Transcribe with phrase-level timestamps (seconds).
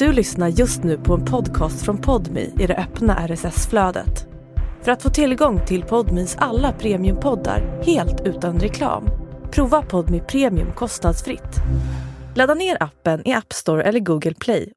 [0.00, 4.26] Du lyssnar just nu på en podcast från Podmi i det öppna RSS-flödet.
[4.82, 9.04] För att få tillgång till Podmis alla premiumpoddar helt utan reklam,
[9.50, 11.56] prova Podmi Premium kostnadsfritt.
[12.34, 14.72] Ladda ner appen i App Store eller Google Play.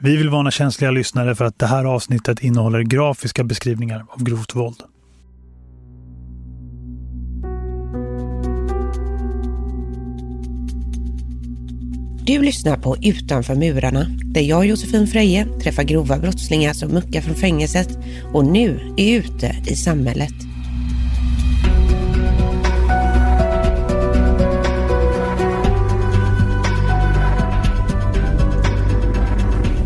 [0.00, 4.54] Vi vill varna känsliga lyssnare för att det här avsnittet innehåller grafiska beskrivningar av grovt
[4.54, 4.82] våld.
[12.26, 17.34] Du lyssnar på Utanför murarna, där jag, Josefin Freje, träffar grova brottslingar som muckar från
[17.34, 17.88] fängelset
[18.32, 20.34] och nu är ute i samhället.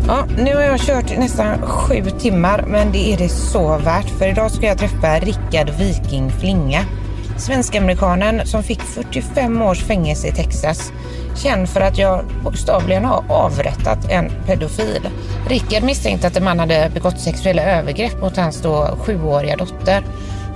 [0.07, 4.09] Ja, nu har jag kört nästan sju timmar, men det är det så värt.
[4.09, 6.85] För idag ska jag träffa Rickard Viking Flinga.
[7.37, 10.91] Svensk-amerikanen som fick 45 års fängelse i Texas.
[11.37, 15.09] Känd för att jag bokstavligen har avrättat en pedofil.
[15.49, 20.03] Rickard misstänkte att en man hade begått sexuella övergrepp mot hans då sjuåriga dotter.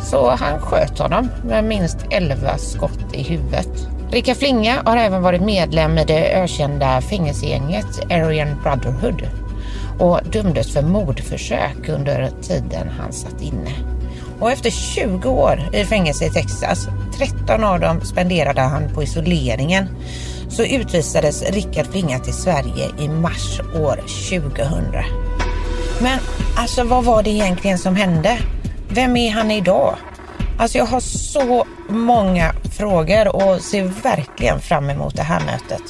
[0.01, 3.69] Så han sköt honom med minst 11 skott i huvudet.
[4.11, 9.27] Rickard Flinga har även varit medlem i det ökända fängelsegänget Aryan Brotherhood
[9.99, 13.71] och dömdes för mordförsök under tiden han satt inne.
[14.39, 19.87] Och efter 20 år i fängelse i Texas, 13 av dem spenderade han på isoleringen,
[20.51, 24.93] så utvisades Rickard Flinga till Sverige i mars år 2000.
[26.01, 26.19] Men
[26.57, 28.37] alltså vad var det egentligen som hände?
[28.89, 29.95] Vem är han idag?
[30.59, 35.81] Alltså jag har så många frågor och ser verkligen fram emot det här mötet.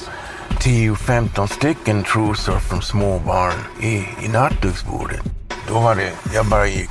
[0.50, 5.20] 10-15 stycken trosor från små barn i, i nattduksbordet.
[5.68, 6.90] Då var det, jag bara gick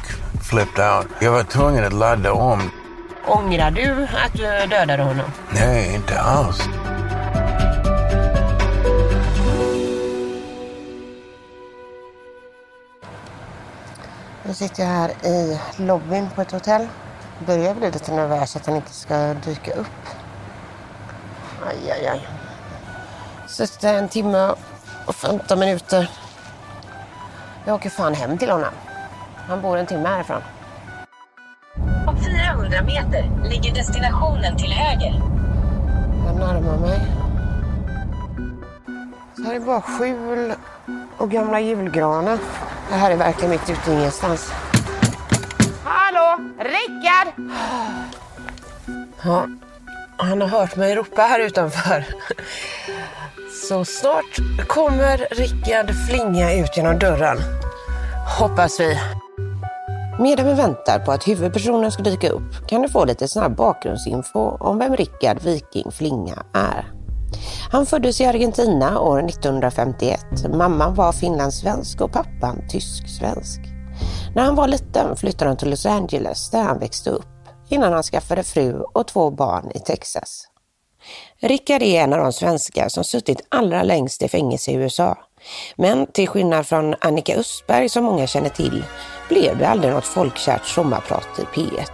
[0.49, 1.07] flipped out.
[1.21, 2.71] Jag var tvungen att ladda om.
[3.27, 5.25] Ångrar du att du dödade honom?
[5.53, 6.69] Nej, inte alls.
[14.43, 16.87] Nu sitter jag här i lobbyn på ett hotell.
[17.45, 19.87] Börjar bli lite nervös att han inte ska dyka upp.
[21.67, 22.27] Aj, aj, aj.
[23.47, 24.55] Suttit där en timme
[25.05, 26.09] och 15 minuter.
[27.65, 28.73] Jag åker fan hem till honom.
[29.47, 30.41] Han bor en timme härifrån.
[32.07, 35.21] Om 400 meter ligger destinationen till höger.
[36.25, 36.99] Jag närmar mig.
[39.35, 40.53] Så här är bara skjul
[41.17, 42.39] och gamla julgranar.
[42.91, 44.51] Det här är verkligen mitt ute i ingenstans.
[45.83, 46.39] Hallå!
[46.59, 47.33] Rickard!
[49.23, 49.47] Ja,
[50.17, 52.05] han har hört mig ropa här utanför.
[53.69, 57.37] Så snart kommer Rickard flinga ut genom dörren.
[58.39, 58.99] Hoppas vi.
[60.19, 64.57] Medan vi väntar på att huvudpersonen ska dyka upp kan du få lite snabb bakgrundsinfo
[64.59, 67.00] om vem Rickard Viking Flinga är.
[67.71, 70.19] Han föddes i Argentina år 1951.
[70.53, 73.59] Mamman var finlandssvensk och pappan tysk-svensk.
[74.35, 77.25] När han var liten flyttade han till Los Angeles där han växte upp
[77.69, 80.47] innan han skaffade fru och två barn i Texas.
[81.39, 85.17] Rickard är en av de svenskar som suttit allra längst i fängelse i USA.
[85.75, 88.83] Men till skillnad från Annika Östberg som många känner till
[89.29, 91.91] blev det aldrig något folkkärt sommarprat i P1.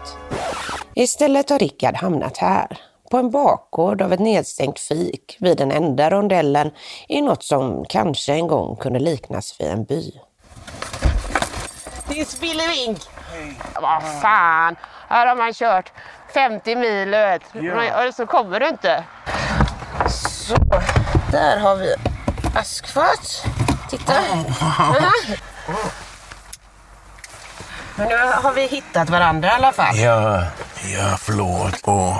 [0.94, 2.78] Istället har Rickard hamnat här,
[3.12, 6.72] på en bakgård av ett nedstängt fik vid den enda rondellen
[7.08, 10.12] i något som kanske en gång kunde liknas vid en by.
[12.10, 13.00] Det är Spillevink!
[13.82, 14.76] Vad fan,
[15.08, 15.92] här har man kört
[16.34, 17.42] 50 mil vet.
[18.08, 19.04] och så kommer du inte.
[20.10, 20.56] Så,
[21.32, 21.96] där har vi
[22.56, 23.46] askfat.
[23.90, 24.14] Titta.
[27.98, 29.98] Men nu har vi hittat varandra i alla fall.
[29.98, 30.44] Ja,
[30.94, 31.82] ja, förlåt.
[31.82, 32.14] Och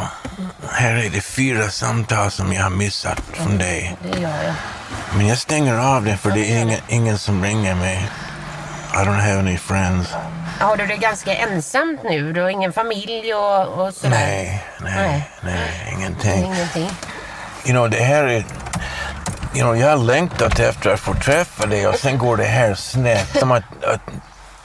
[0.72, 3.96] här är det fyra samtal som jag har missat från dig.
[4.04, 4.54] Det gör jag.
[5.16, 8.10] Men jag stänger av det för det är ingen, ingen som ringer mig.
[8.94, 10.10] I don't have any friends.
[10.60, 12.34] Har du det ganska ensamt nu?
[12.34, 14.10] Du har ingen familj och, och sådär?
[14.10, 15.30] Nej, nej, Nej.
[15.42, 16.44] nej, ingenting.
[16.46, 16.90] Ingenting?
[17.66, 18.46] You know, det här är...
[19.56, 22.76] You know, jag har längtat efter att få träffa dig och sen går det här
[22.76, 23.40] snett.
[23.40, 24.02] Som att, att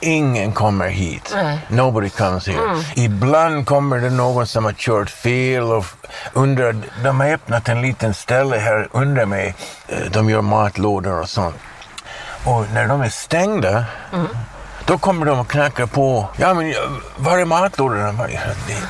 [0.03, 1.31] ingen kommer hit.
[1.35, 1.59] Nej.
[1.67, 2.83] Nobody comes here.
[2.95, 5.85] Ibland kommer det någon som har kört fel och
[6.33, 6.75] undrar...
[7.03, 9.55] De har öppnat en liten ställe här under mig.
[9.87, 11.55] Eh, De gör matlådor och sånt.
[12.45, 13.85] Och när de är stängda
[14.85, 16.29] då kommer de och knackar på.
[16.37, 16.75] Ja, men eh,
[17.17, 18.27] var är matlådorna?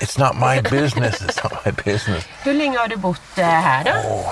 [0.02, 1.22] It's not my business.
[1.22, 2.26] It's not my business.
[2.44, 4.24] Hur länge har du bott eh, här då?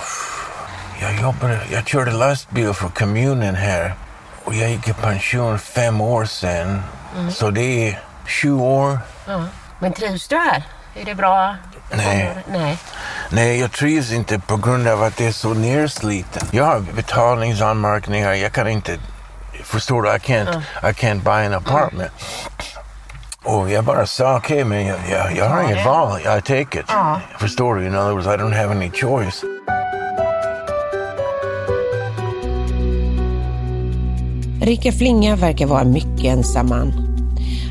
[1.02, 3.94] Jag jobbade, jag körde lastbil för kommunen här
[4.52, 6.84] och jag gick i pension fem år sedan.
[7.30, 9.00] Så det är sju år.
[9.28, 9.46] Ja.
[9.80, 10.64] Men trivs du här?
[10.96, 11.56] Är det bra?
[11.92, 12.36] Nej.
[12.48, 12.78] Nej.
[13.30, 16.48] Nej, jag trivs inte på grund av att det är så nersliten.
[16.52, 18.34] Jag har betalningsanmärkningar.
[18.34, 18.98] Jag kan inte...
[19.64, 20.10] Förstår du?
[20.10, 22.12] I can't, I can't buy an apartment.
[23.44, 26.20] Och jag bara sa okej, okay, men jag, jag, jag har inget val.
[26.20, 26.86] I take it.
[27.40, 27.86] Förstår du?
[27.86, 29.44] In other words, I don't have any choice.
[34.62, 36.94] Rickard Flinga verkar vara mycket ensam man.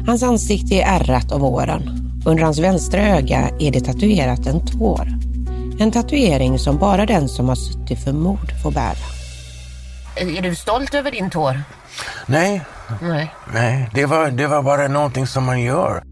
[0.07, 1.83] Hans ansikte är ärrat av åren.
[2.27, 5.09] Under hans vänstra öga är det tatuerat en tår.
[5.79, 8.97] En tatuering som bara den som har suttit för mord får bära.
[10.17, 11.63] Är du stolt över din tår?
[12.27, 12.63] Nej.
[13.03, 13.35] Nej.
[13.55, 16.03] Nej, det var, det var bara någonting som man gör.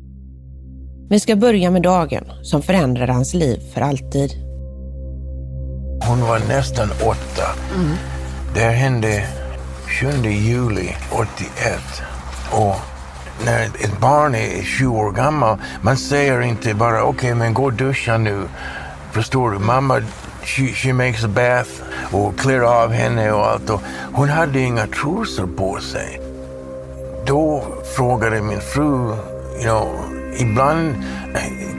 [1.10, 4.30] Vi ska börja med dagen som förändrade hans liv för alltid.
[6.08, 7.44] Hon var nästan åtta.
[7.74, 7.96] Mm.
[8.54, 9.24] Det hände
[9.88, 11.80] 7 juli 81.
[12.50, 12.76] Och
[13.44, 17.64] när ett barn är 20 år gammal, man säger inte bara okej, okay, men gå
[17.64, 18.48] och duscha nu.
[19.12, 19.58] Förstår du?
[19.58, 20.00] Mamma,
[20.42, 21.70] she, she makes a bath
[22.12, 23.70] och klär av henne och allt.
[23.70, 23.80] Och
[24.12, 26.20] hon hade inga trosor på sig.
[27.26, 27.64] Då
[27.96, 29.16] frågade min fru,
[29.54, 30.07] you know,
[30.38, 31.04] ibland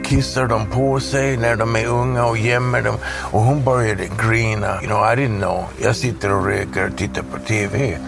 [0.04, 2.96] kissar de på sig när de är unga och gömmer dem.
[3.04, 4.82] Och hon började grina.
[4.82, 5.64] You know, I didn't know.
[5.82, 7.98] Jag sitter och röker och tittar på TV.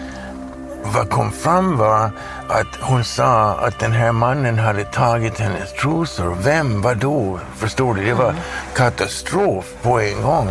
[0.83, 2.11] Vad kom fram var
[2.47, 6.37] att hon sa att den här mannen hade tagit hennes trosor.
[6.41, 6.81] Vem?
[6.81, 7.39] Vad då?
[7.55, 8.05] Förstår du?
[8.05, 8.35] Det var
[8.75, 10.49] katastrof på en gång.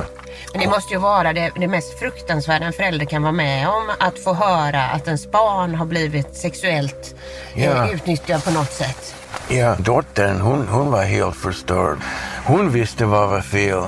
[0.53, 3.91] Men det måste ju vara det, det mest fruktansvärda en förälder kan vara med om.
[3.99, 7.15] Att få höra att ens barn har blivit sexuellt
[7.55, 7.93] eh, ja.
[7.93, 9.15] utnyttjad på något sätt.
[9.49, 11.99] Ja, dottern hon, hon var helt förstörd.
[12.45, 13.83] Hon visste vad var fel.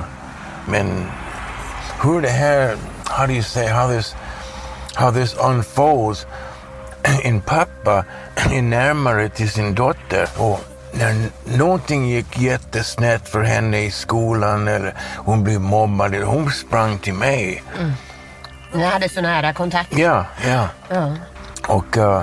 [0.69, 1.11] Men
[2.03, 4.15] hur det här, how do you say, how this,
[4.95, 6.27] how this unfolds.
[7.25, 8.05] En pappa
[8.35, 10.61] är närmare till sin dotter och
[10.93, 11.15] när
[11.59, 17.63] någonting gick jättesnett för henne i skolan eller hon blev mobbad, hon sprang till mig.
[17.79, 17.93] Mm.
[18.75, 19.99] Ni hade så nära kontakt?
[19.99, 20.69] Ja, ja.
[20.91, 21.15] Mm.
[21.67, 22.23] Och uh,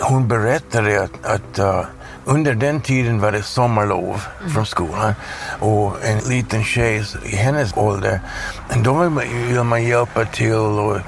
[0.00, 1.84] hon berättade att, att uh,
[2.24, 4.52] under den tiden var det sommarlov mm.
[4.52, 5.14] från skolan
[5.60, 8.20] och en liten tjej i hennes ålder,
[8.84, 10.98] då vill man hjälpa till och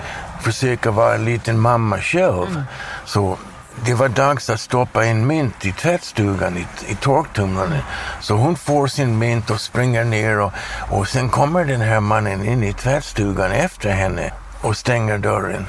[0.41, 2.49] försöka vara en liten mamma själv.
[2.51, 2.63] Mm.
[3.05, 3.39] Så
[3.85, 7.73] det var dags att stoppa in mynt i tvättstugan, i, i torktumlaren.
[7.73, 7.85] Mm.
[8.21, 10.53] Så hon får sin mynt och springer ner och,
[10.91, 15.67] och sen kommer den här mannen in i tvättstugan efter henne och stänger dörren.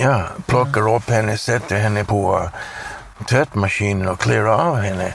[0.00, 2.50] Ja, plockar upp henne, sätter henne på
[3.28, 5.14] tvättmaskinen och klär av henne.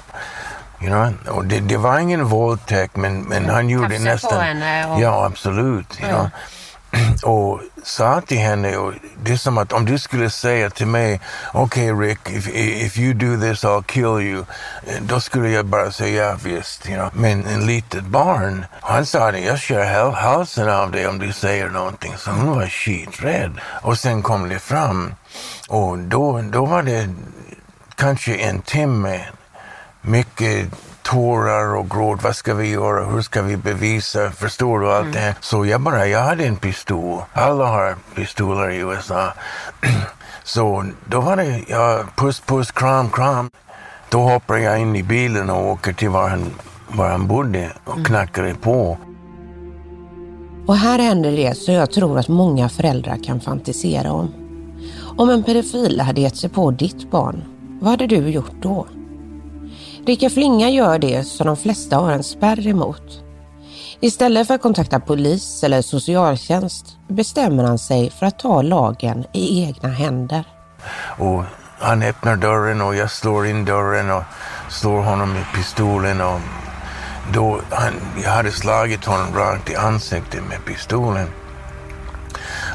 [0.81, 1.35] You know?
[1.35, 4.31] och det, det var ingen våldtäkt men, men han gjorde Tafsa nästan...
[4.31, 4.85] på henne?
[4.87, 5.01] Och...
[5.01, 6.01] Ja, absolut.
[6.01, 6.29] You know?
[7.23, 8.93] och sa till henne, och
[9.23, 11.21] det är som att om du skulle säga till mig,
[11.53, 14.45] okej okay, Rick, if, if you do this I'll kill you,
[15.01, 16.89] då skulle jag bara säga ja visst.
[16.89, 17.09] You know.
[17.13, 21.69] Men en litet barn, han sa det, jag kör halsen av dig om du säger
[21.69, 22.13] någonting.
[22.17, 23.59] Så hon var skiträdd.
[23.81, 25.15] Och sen kom det fram
[25.69, 27.09] och då, då var det
[27.95, 29.21] kanske en timme
[30.01, 30.67] mycket
[31.03, 32.23] tårar och gråt.
[32.23, 33.05] Vad ska vi göra?
[33.05, 34.31] Hur ska vi bevisa?
[34.31, 35.13] Förstår du allt mm.
[35.13, 35.35] det här?
[35.41, 37.21] Så jag bara, jag hade en pistol.
[37.33, 39.33] Alla har pistoler i USA.
[40.43, 43.49] Så då var det, ja, puss, puss, kram, kram.
[44.09, 46.45] Då hoppar jag in i bilen och åker till var han,
[46.87, 48.05] var han bodde och mm.
[48.05, 48.97] knackade på.
[50.67, 54.33] Och här händer det så jag tror att många föräldrar kan fantisera om.
[55.17, 57.43] Om en pedofil hade gett sig på ditt barn,
[57.81, 58.87] vad hade du gjort då?
[60.05, 63.23] Rika Flinga gör det som de flesta har en spärr emot.
[63.99, 69.63] Istället för att kontakta polis eller socialtjänst bestämmer han sig för att ta lagen i
[69.63, 70.43] egna händer.
[71.17, 71.43] Och
[71.79, 74.23] han öppnar dörren och jag slår in dörren och
[74.69, 76.21] slår honom med pistolen.
[76.21, 76.39] Och
[77.33, 77.93] då han,
[78.23, 81.27] jag hade slagit honom rakt i ansiktet med pistolen.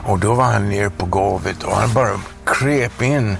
[0.07, 3.37] Och då var han ner på golvet och han bara kröp in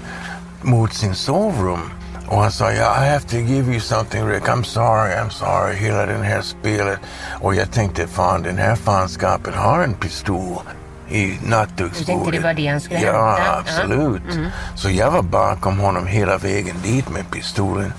[0.61, 1.98] mot sin sovrum.
[2.29, 5.75] Och han sa, yeah, I have to give you something Rick, I'm sorry, I'm sorry,
[5.75, 6.99] hela den här spelet.
[7.41, 10.61] Och jag tänkte, fan den här fanskapen har en pistol
[11.09, 11.97] i nattduksbordet.
[11.97, 13.57] Du tänkte det var det han skulle ja, hämta?
[13.57, 14.21] Absolut.
[14.27, 14.49] Ja, mm.
[14.75, 17.93] Så jag var bakom honom hela vägen dit med pistolen.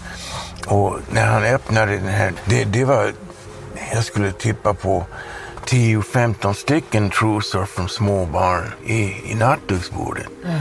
[0.67, 3.13] Och när han öppnade den här, det, det var,
[3.93, 5.07] jag skulle tippa på
[5.67, 10.27] 10-15 stycken trosor från små barn i, i nattduksbordet.
[10.45, 10.61] Mm.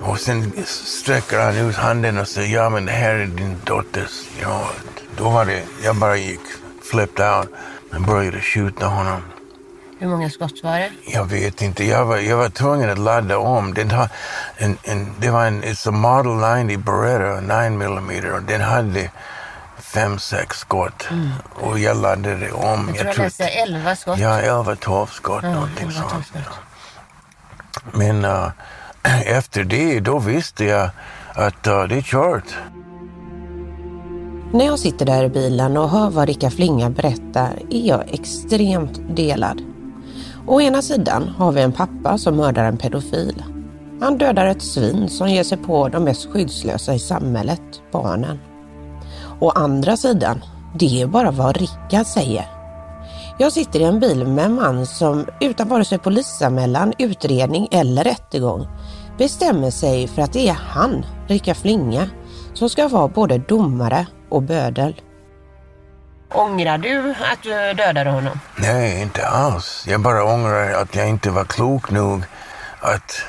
[0.00, 4.28] Och sen sträcker han ut handen och säger, ja men det här är din dotters.
[4.42, 4.68] Ja,
[5.16, 6.40] då var det, jag bara gick,
[6.90, 7.48] flipped out.
[7.90, 9.22] Jag började skjuta honom.
[10.00, 10.90] Hur många skott var det?
[11.06, 11.84] Jag vet inte.
[11.84, 13.74] Jag var, jag var tvungen att ladda om.
[13.74, 14.08] Den har
[14.56, 19.10] en, en, det var en it's a Model 90 Beretta 9 mm och den hade
[19.78, 21.08] fem, sex skott.
[21.54, 22.88] Och jag laddade om.
[22.88, 24.18] Jag tror jag läste 11 skott.
[24.18, 26.46] Ja, 11, 12 skott, Ja, någonting 11, 12 sånt.
[27.92, 28.48] Men äh,
[29.26, 30.90] efter det, då visste jag
[31.34, 32.56] att uh, det är kört.
[34.52, 39.00] När jag sitter där i bilen och hör vad Ricka Flinga berättar är jag extremt
[39.16, 39.62] delad.
[40.46, 43.44] Å ena sidan har vi en pappa som mördar en pedofil.
[44.00, 47.62] Han dödar ett svin som ger sig på de mest skyddslösa i samhället,
[47.92, 48.38] barnen.
[49.40, 52.57] Å andra sidan, det är bara vad Rickard säger.
[53.40, 58.04] Jag sitter i en bil med en man som utan vare sig polisanmälan, utredning eller
[58.04, 58.68] rättegång
[59.18, 62.08] bestämmer sig för att det är han, Rickard Flinga,
[62.54, 65.00] som ska vara både domare och bödel.
[66.34, 68.40] Ångrar du att du dödade honom?
[68.56, 69.84] Nej, inte alls.
[69.88, 72.22] Jag bara ångrar att jag inte var klok nog
[72.80, 73.22] att...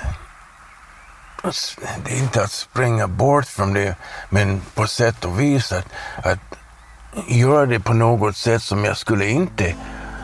[1.43, 3.95] att- Det är inte att springa bort från det,
[4.29, 5.85] men på sätt och vis att,
[6.23, 6.39] att
[7.27, 9.75] göra det på något sätt som jag skulle inte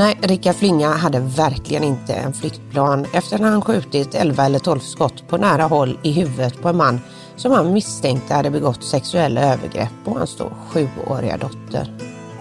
[0.00, 4.80] Nej, Rickard Flinga hade verkligen inte en flyktplan efter att han skjutit 11 eller 12
[4.80, 7.00] skott på nära håll i huvudet på en man
[7.36, 11.92] som han misstänkte hade begått sexuella övergrepp på hans då sjuåriga dotter.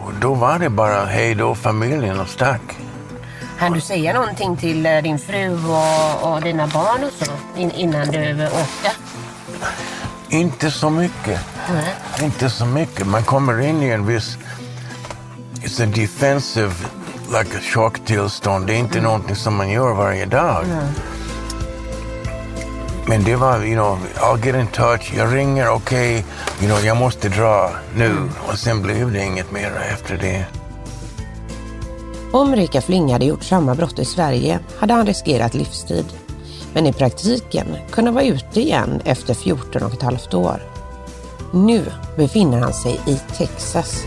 [0.06, 2.62] Och då var det bara hej då familjen och stack.
[3.58, 7.72] Hann du säga någonting till eh, din fru och, och dina barn och så in,
[7.72, 8.92] innan du åkte?
[10.30, 11.40] Inte så mycket.
[11.74, 11.96] Nej.
[12.24, 13.08] Inte så mycket.
[13.08, 14.38] Man kommer in i en viss...
[15.64, 16.74] It's a defensive,
[17.32, 18.68] like a chocktillstånd.
[18.68, 20.66] Det är inte någonting som man gör varje dag.
[23.08, 25.14] Men det var, you know, I'll get in touch.
[25.18, 26.26] Jag ringer, okej,
[26.62, 28.16] you know, jag måste dra nu.
[28.48, 30.46] Och sen blev det inget mer efter det.
[32.32, 36.06] Om Rickard Flinga hade gjort samma brott i Sverige hade han riskerat livstid.
[36.74, 40.62] Men i praktiken kunde vara ute igen efter 14 och ett halvt år.
[41.54, 41.86] Nu
[42.18, 43.20] befinner han sig i.
[43.38, 44.04] Texas,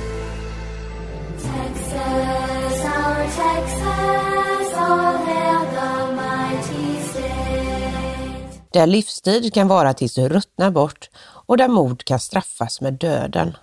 [8.73, 11.11] Där livstid kan vara tills du ruttnar bort
[11.47, 13.57] och där mord kan straffas med döden.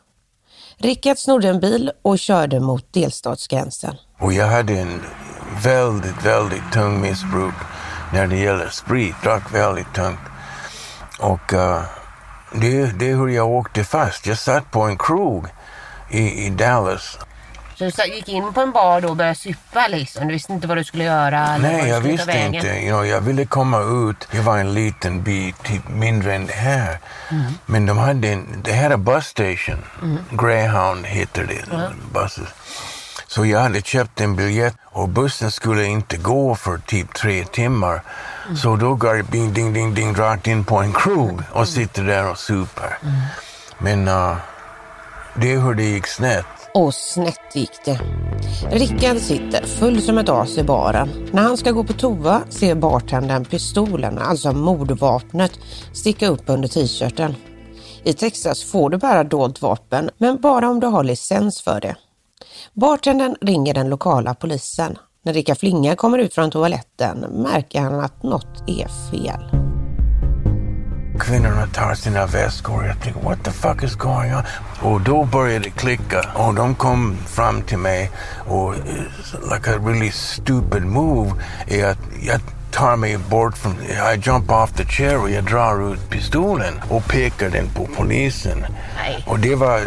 [0.78, 3.96] Rickard snodde en bil och körde mot delstatsgränsen.
[4.20, 5.02] Och jag hade en
[5.64, 7.54] väldigt, väldigt tung missbruk
[8.14, 9.16] när det gäller sprit.
[9.24, 10.20] Drack väldigt tungt.
[11.20, 11.82] Och uh,
[12.54, 14.26] det, det är hur jag åkte fast.
[14.26, 15.48] Jag satt på en krog
[16.12, 17.18] i, i Dallas.
[17.80, 20.28] Så du gick in på en bar då och började supa liksom?
[20.28, 21.58] Du visste inte vad du skulle göra?
[21.58, 22.68] Nej, jag visste inte.
[22.68, 24.28] You know, jag ville komma ut.
[24.32, 27.00] Det var en liten bit, typ mindre än det här.
[27.66, 29.86] Men de hade en, det här är bus station.
[30.32, 31.92] Greyhound heter det.
[32.14, 32.50] Buses.
[33.28, 38.02] Så jag hade köpt en biljett och bussen skulle inte gå för typ tre timmar.
[38.56, 42.04] Så då går jag ding, ding, ding, ding, rakt in på en krog och sitter
[42.04, 42.98] där och super.
[43.78, 44.38] Men uh,
[45.36, 46.46] det är hur det gick snett.
[46.74, 48.00] Och snett gick det.
[48.72, 51.10] Rickard sitter full som ett as i baren.
[51.32, 55.52] När han ska gå på toa ser bartendern pistolen, alltså mordvapnet,
[55.94, 57.36] sticka upp under t-shirten.
[58.04, 61.96] I Texas får du bära dolt vapen, men bara om du har licens för det.
[62.74, 64.98] Bartendern ringer den lokala polisen.
[65.24, 69.70] När Rickard Flinga kommer ut från toaletten märker han att något är fel.
[71.20, 72.86] Kvinnorna tar sina väskor.
[72.86, 74.44] Jag tänker, what the fuck is going on?
[74.82, 78.12] Och då började det klicka och de kom fram till mig
[78.48, 78.80] och eh,
[79.54, 81.32] like a really stupid move
[81.68, 83.74] är att jag tar mig bort från,
[84.14, 88.66] I jump off the chair och jag drar ut pistolen och pekar den på polisen.
[88.96, 89.26] Nej.
[89.28, 89.82] Och det var,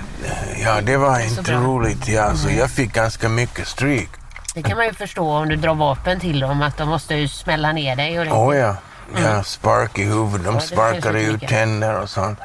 [0.65, 1.61] ja det var inte bra.
[1.61, 2.09] roligt.
[2.09, 4.09] Ja, så jag fick ganska mycket stryk.
[4.55, 7.29] Det kan man ju förstå om du drar vapen till dem att de måste ju
[7.29, 8.19] smälla ner dig.
[8.19, 8.33] Och det.
[8.33, 8.77] Oh ja,
[9.17, 10.45] ja spark i huvudet.
[10.45, 12.39] De sparkade ut tänder och sånt.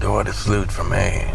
[0.00, 1.34] Då var det slut för mig.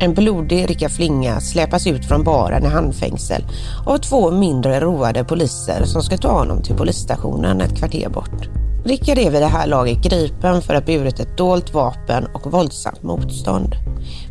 [0.00, 3.44] En blodig Rickard Flinga släpas ut från baren i handfängsel
[3.86, 8.48] av två mindre roade poliser som ska ta honom till polisstationen ett kvarter bort.
[8.84, 12.52] Rickard är vid det här laget gripen för att ha burit ett dolt vapen och
[12.52, 13.74] våldsamt motstånd.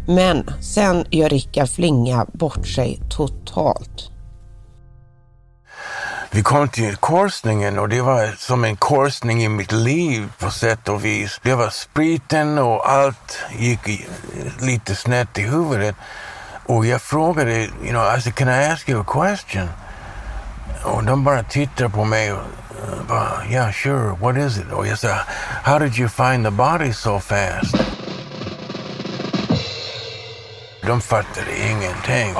[0.07, 4.12] Men sen gör Rickard Flinga bort sig totalt.
[6.35, 10.89] Vi kom till korsningen och det var som en korsning i mitt liv på sätt
[10.89, 11.39] och vis.
[11.43, 13.79] Det var spriten och allt gick
[14.61, 15.95] lite snett i huvudet.
[16.65, 19.69] Och jag frågade, you know, I said, can I ask you a question?
[20.83, 22.43] Och de bara tittade på mig och
[23.07, 24.71] bara, yeah sure, what is it?
[24.71, 25.17] Och jag sa,
[25.63, 27.75] how did you find the body so fast?
[30.87, 32.33] De fattade ingenting.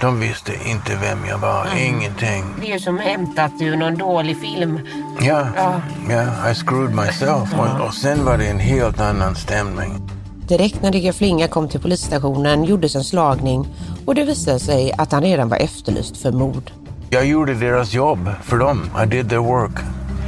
[0.00, 2.44] De visste inte vem jag var, ingenting.
[2.60, 4.80] Det är ju som hämtat ur någon dålig film.
[5.20, 5.80] Ja, Ja.
[6.10, 7.54] ja, I screwed myself.
[7.54, 10.10] Och, och sen var det en helt annan stämning.
[10.48, 13.68] Direkt när Rickard Flinga kom till polisstationen gjordes en slagning
[14.06, 16.70] och det visade sig att han redan var efterlyst för mord.
[17.10, 18.90] Jag gjorde deras jobb för dem.
[19.02, 19.78] I did their work.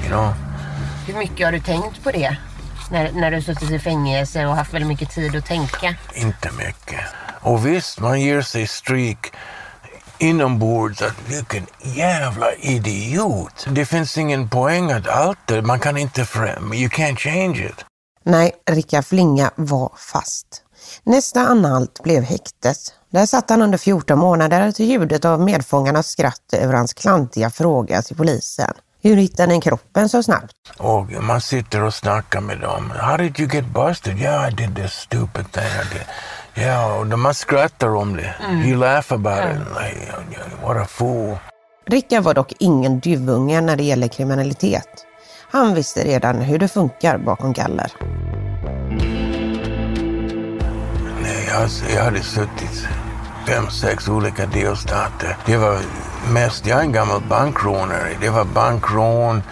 [0.02, 0.32] You know.
[1.06, 2.36] Hur mycket har du tänkt på det?
[2.90, 5.94] När, när du suttit i fängelse och haft väldigt mycket tid att tänka.
[6.14, 7.00] Inte mycket.
[7.40, 9.32] Och visst, man ger sig stryk
[10.18, 13.66] inombords att vilken jävla idiot.
[13.70, 15.62] Det finns ingen poäng att alter.
[15.62, 16.76] Man kan inte förändra.
[16.76, 17.84] You can't change it.
[18.24, 20.46] Nej, Rickard Flinga var fast.
[21.04, 22.94] Nästa anhalt blev häktet.
[23.10, 28.02] Där satt han under 14 månader till ljudet av medfångarnas skratt över hans klantiga fråga
[28.02, 28.74] till polisen.
[29.02, 30.52] Hur hittade ni kroppen så snabbt?
[30.78, 32.92] Och man sitter och snackar med dem.
[33.00, 34.18] How did you get busted?
[34.18, 35.64] Yeah, I did this stupid thing.
[35.64, 36.06] I did.
[36.58, 38.34] Yeah, och de- man skrattar om det.
[38.66, 39.58] You laugh about it.
[39.82, 40.12] Like,
[40.62, 41.36] what a fool.
[41.86, 44.88] Rickard var dock ingen duvunge när det gäller kriminalitet.
[45.50, 47.92] Han visste redan hur det funkar bakom galler.
[51.22, 52.88] Nej, jag, jag hade suttit
[53.46, 55.36] fem, sex olika delstater.
[55.46, 55.78] Det var
[56.32, 58.08] mest, jag är en gammal bankrånare.
[58.20, 59.42] Det var bankrån,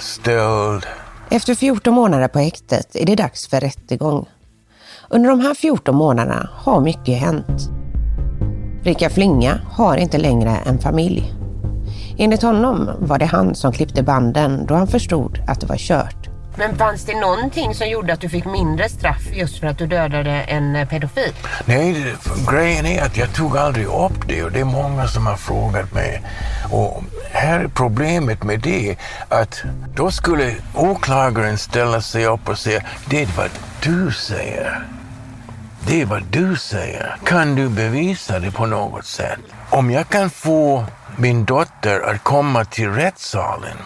[0.00, 0.86] stöld.
[1.30, 4.26] Efter 14 månader på häktet är det dags för rättegång.
[5.08, 7.70] Under de här 14 månaderna har mycket hänt.
[8.82, 11.32] Rickard Flinga har inte längre en familj.
[12.18, 16.28] Enligt honom var det han som klippte banden då han förstod att det var kört.
[16.58, 19.86] Men fanns det någonting som gjorde att du fick mindre straff just för att du
[19.86, 21.32] dödade en eh, pedofil?
[21.64, 22.14] Nej,
[22.50, 25.94] grejen är att jag tog aldrig upp det och det är många som har frågat
[25.94, 26.22] mig.
[26.72, 28.96] Och här är problemet med det
[29.28, 29.62] att
[29.94, 33.50] då skulle åklagaren ställa sig upp och säga det är vad
[33.82, 34.95] du säger.
[35.88, 37.16] Det är vad du säger.
[37.24, 39.38] Kan du bevisa det på något sätt?
[39.70, 40.84] Om jag kan få
[41.18, 43.76] min dotter att komma till rättssalen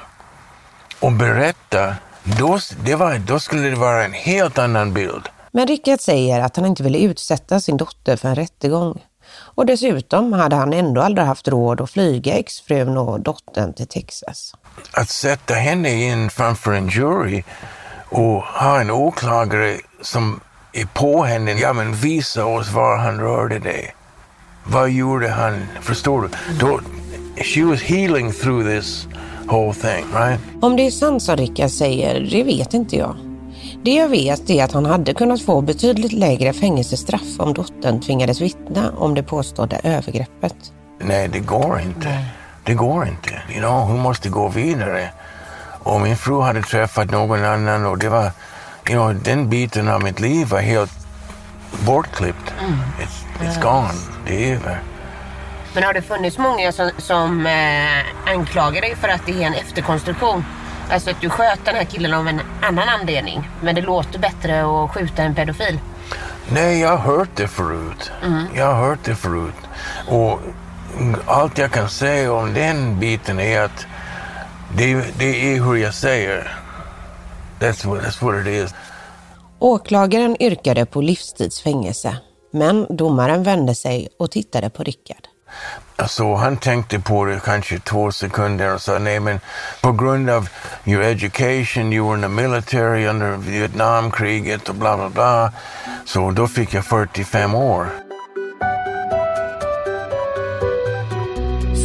[1.00, 2.58] och berätta, då,
[2.96, 5.28] var, då skulle det vara en helt annan bild.
[5.52, 9.02] Men Rickard säger att han inte ville utsätta sin dotter för en rättegång.
[9.32, 14.54] Och dessutom hade han ändå aldrig haft råd att flyga exfrun och dottern till Texas.
[14.92, 17.42] att sätta henne in framför en jury
[18.08, 20.40] och ha en åklagare som
[20.72, 21.52] är på henne.
[21.52, 23.94] Ja, men visa oss var han rörde dig.
[24.64, 25.66] Vad gjorde han?
[25.80, 26.28] Förstår du?
[26.60, 26.80] Då,
[27.36, 29.08] she was healing through this
[29.44, 30.40] whole thing, right?
[30.60, 33.16] Om det är sant som Rickard säger, det vet inte jag.
[33.82, 38.40] Det jag vet är att han hade kunnat få betydligt lägre fängelsestraff om dottern tvingades
[38.40, 40.56] vittna om det påstådda övergreppet.
[40.98, 42.24] Nej, det går inte.
[42.64, 43.30] Det går inte.
[43.52, 45.10] You know, hon måste gå vidare.
[45.82, 48.30] Och min fru hade träffat någon annan och det var,
[48.88, 50.92] you know, den biten av mitt liv var helt
[51.86, 52.52] bortklippt.
[53.00, 53.94] It's, it's gone.
[54.26, 54.80] Det är över.
[55.74, 59.54] Men har det funnits många som, som eh, anklagar dig för att det är en
[59.54, 60.44] efterkonstruktion?
[60.92, 63.48] Alltså att du sköt den här killen av en annan anledning.
[63.62, 65.80] Men det låter bättre att skjuta en pedofil.
[66.52, 68.12] Nej, jag har hört det förut.
[68.54, 69.54] Jag har hört det förut.
[70.08, 70.40] Och
[71.26, 73.86] allt jag kan säga om den biten är att
[74.76, 76.59] det, det är hur jag säger.
[77.60, 78.74] That's what, that's what it is.
[79.58, 82.16] Åklagaren yrkade på livstidsfängelse,
[82.52, 85.26] men domaren vände sig och tittade på Rickard.
[86.08, 89.40] Så han tänkte på det kanske två sekunder och sa nej men
[89.82, 90.48] på grund av
[90.84, 95.52] your education, you were in the military under Vietnamkriget och bla bla bla.
[96.04, 97.86] Så då fick jag 45 år.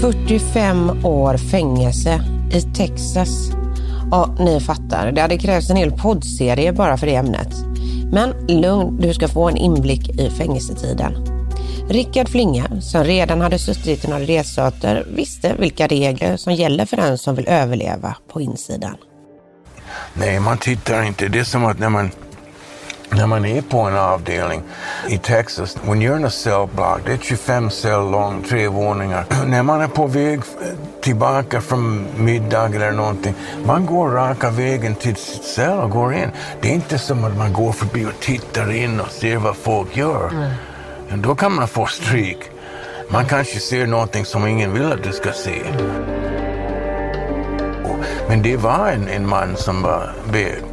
[0.01, 3.64] 45 år fängelse i Texas.
[4.11, 5.11] Ja, ni fattar.
[5.11, 7.55] Det hade krävts en hel poddserie bara för det ämnet.
[8.11, 11.13] Men lugn, du ska få en inblick i fängelsetiden.
[11.89, 16.97] Rickard Flinga, som redan hade suttit i några resöter, visste vilka regler som gäller för
[16.97, 18.97] den som vill överleva på insidan.
[20.13, 21.27] Nej, man tittar inte.
[21.27, 22.11] Det är som att när man
[23.09, 24.61] när man är på en avdelning
[25.07, 29.25] i Texas, when you're in a cell block, det är 25 cell lång, tre våningar.
[29.45, 30.41] när man är på väg
[31.01, 36.29] tillbaka från middag eller någonting, man går raka vägen till sitt cell och går in.
[36.61, 39.97] Det är inte som att man går förbi och tittar in och ser vad folk
[39.97, 40.29] gör.
[40.29, 41.21] Mm.
[41.21, 42.39] Då kan man få stryk.
[43.09, 45.61] Man kanske ser någonting som ingen vill att du ska se.
[48.27, 50.63] Men det var en, en man som var bög.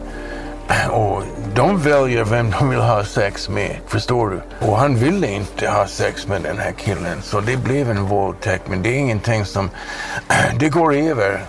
[0.91, 1.23] Och
[1.55, 4.67] de väljer vem de vill ha sex med, förstår du?
[4.67, 8.69] Och han ville inte ha sex med den här killen, så det blev en våldtäkt.
[8.69, 9.71] Men det är ingenting som...
[10.61, 11.47] Det går över,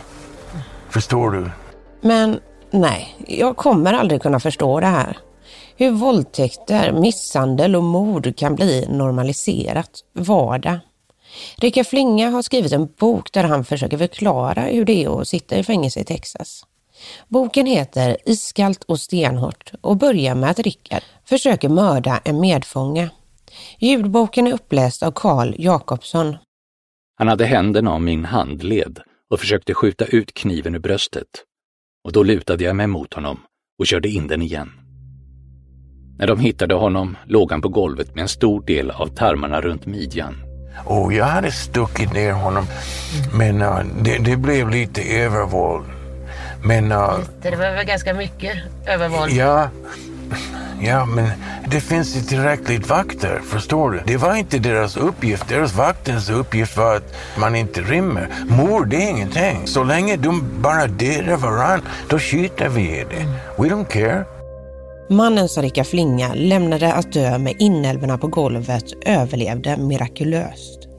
[0.89, 1.51] förstår du?
[2.01, 2.39] Men
[2.71, 5.17] nej, jag kommer aldrig kunna förstå det här.
[5.77, 10.79] Hur våldtäkter, misshandel och mord kan bli normaliserat, vardag.
[11.57, 15.55] Rickard Flinga har skrivit en bok där han försöker förklara hur det är att sitta
[15.55, 16.65] i fängelse i Texas.
[17.27, 23.09] Boken heter Iskallt och stenhårt och börjar med att Rickard försöker mörda en medfånge.
[23.79, 26.37] Ljudboken är uppläst av Karl Jakobsson.
[27.15, 31.27] Han hade händerna om min handled och försökte skjuta ut kniven ur bröstet.
[32.05, 33.39] Och då lutade jag mig mot honom
[33.79, 34.71] och körde in den igen.
[36.17, 39.85] När de hittade honom låg han på golvet med en stor del av tarmarna runt
[39.85, 40.35] midjan.
[40.85, 42.65] Och jag hade stuckit ner honom,
[43.33, 46.02] men uh, det, det blev lite övervåld.
[46.63, 46.91] Men...
[46.91, 49.31] Uh, det var väl ganska mycket övervåld?
[49.31, 49.69] Ja,
[50.81, 51.29] ja, men
[51.67, 54.01] det finns ju tillräckligt vakter, förstår du?
[54.05, 55.49] Det var inte deras uppgift.
[55.49, 58.27] Deras vaktens uppgift var att man inte rymmer.
[58.47, 59.67] Mord, det är ingenting.
[59.67, 63.25] Så länge de bara dödar varandra, då skjuter vi i det.
[63.57, 64.25] We don't care.
[65.09, 70.92] Mannen som Rickard Flinga lämnade att dö med inälvorna på golvet överlevde mirakulöst.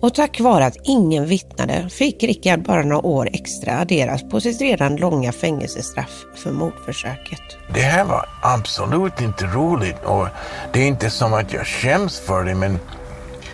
[0.00, 4.60] Och tack vare att ingen vittnade fick Rickard bara några år extra adderas på sitt
[4.60, 7.40] redan långa fängelsestraff för mordförsöket.
[7.74, 10.28] Det här var absolut inte roligt och
[10.72, 12.78] det är inte som att jag skäms för det men...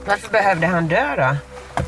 [0.06, 1.36] Varför behövde han dö då?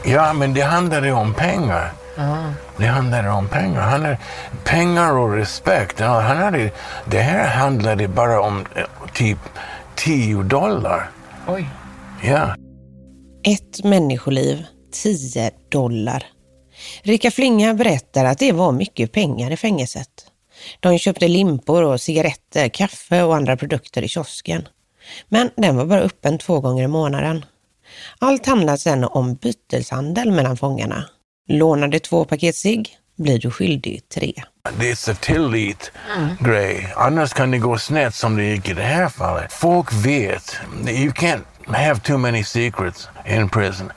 [0.04, 1.92] Ja, men det handlade om pengar.
[2.16, 2.52] Mm.
[2.76, 3.80] Det handlade om pengar.
[3.80, 4.18] Han hade,
[4.64, 6.00] pengar och respekt.
[6.00, 6.70] Han hade,
[7.04, 9.38] det här handlade bara om eh, typ
[9.94, 11.10] 10 dollar.
[11.46, 11.68] Oj.
[12.22, 12.54] Ja.
[13.48, 16.24] Ett människoliv, 10 dollar.
[17.02, 20.08] Rika Flinga berättar att det var mycket pengar i fängelset.
[20.80, 24.68] De köpte limpor och cigaretter, kaffe och andra produkter i kiosken.
[25.28, 27.44] Men den var bara öppen två gånger i månaden.
[28.18, 31.04] Allt handlar sedan om byteshandel mellan fångarna.
[31.48, 34.32] Lånar du två paket cigg blir du skyldig tre.
[34.80, 36.78] Det är en tillit-grej.
[36.78, 36.90] Mm.
[36.96, 39.52] Annars kan det gå snett som det gick i det här fallet.
[39.52, 40.56] Folk vet.
[40.88, 43.92] You can't have too many secrets in prison.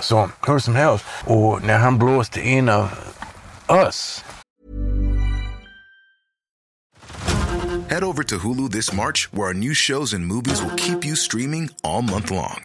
[0.00, 0.32] Som
[0.74, 2.88] helst, och när han blåste in av
[3.68, 4.24] us.
[7.88, 11.14] Head over to Hulu this March, where our new shows and movies will keep you
[11.14, 12.64] streaming all month long.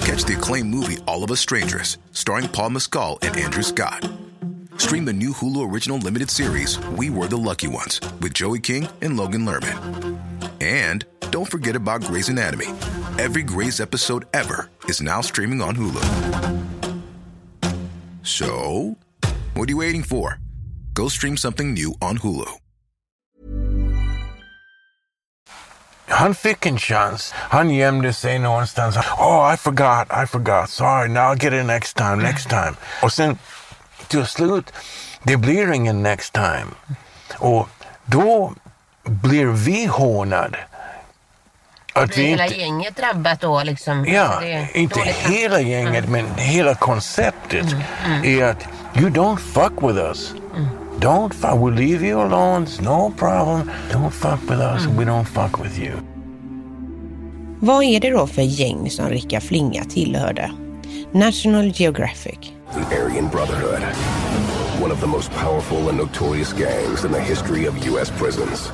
[0.00, 4.08] Catch the acclaimed movie All of Us Strangers, starring Paul Mescal and Andrew Scott.
[4.78, 8.88] Stream the new Hulu original limited series We Were the Lucky Ones with Joey King
[9.00, 10.18] and Logan Lerman.
[10.60, 12.66] And don't forget about Grey's Anatomy.
[13.18, 16.02] Every Grey's episode ever is now streaming on Hulu.
[18.22, 18.96] So,
[19.54, 20.38] what are you waiting for?
[20.92, 22.46] Go stream something new on Hulu.
[26.08, 27.32] Han fick en chans.
[27.32, 28.96] Han gömde sig någonstans.
[29.18, 30.68] Oh, I forgot, I forgot.
[30.68, 32.76] Sorry, now I'll get it next time, next time.
[33.02, 33.38] Och sen
[34.08, 34.72] till slut,
[35.22, 36.66] det blir ingen next time.
[37.38, 37.68] Och
[38.06, 38.54] då
[39.04, 40.58] blir vi hånade.
[41.96, 43.62] Att vi hela inte, gänget drabbat då?
[43.62, 44.42] Liksom, ja,
[44.74, 46.26] inte hela gänget, mm.
[46.26, 48.40] men hela konceptet mm, mm.
[48.40, 50.34] är att you don't fuck with us.
[50.56, 50.68] Mm.
[51.00, 53.70] Don't fuck, we'll leave you alone, it's no problem.
[53.90, 55.92] Don't fuck with us, we don't fuck with you.
[57.60, 60.50] Vad är det då för gäng som Ricka Flinga tillhörde?
[61.12, 62.38] National Geographic.
[62.72, 63.82] The Aryan Brotherhood.
[64.82, 68.72] One of the most powerful and notorious gangs in the history of US prisons.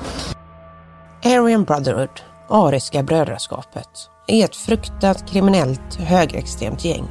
[1.25, 2.21] Aryan Brotherhood,
[2.53, 3.89] Ariska brödraskapet,
[4.27, 7.09] är ett fruktat kriminellt högerextremt gäng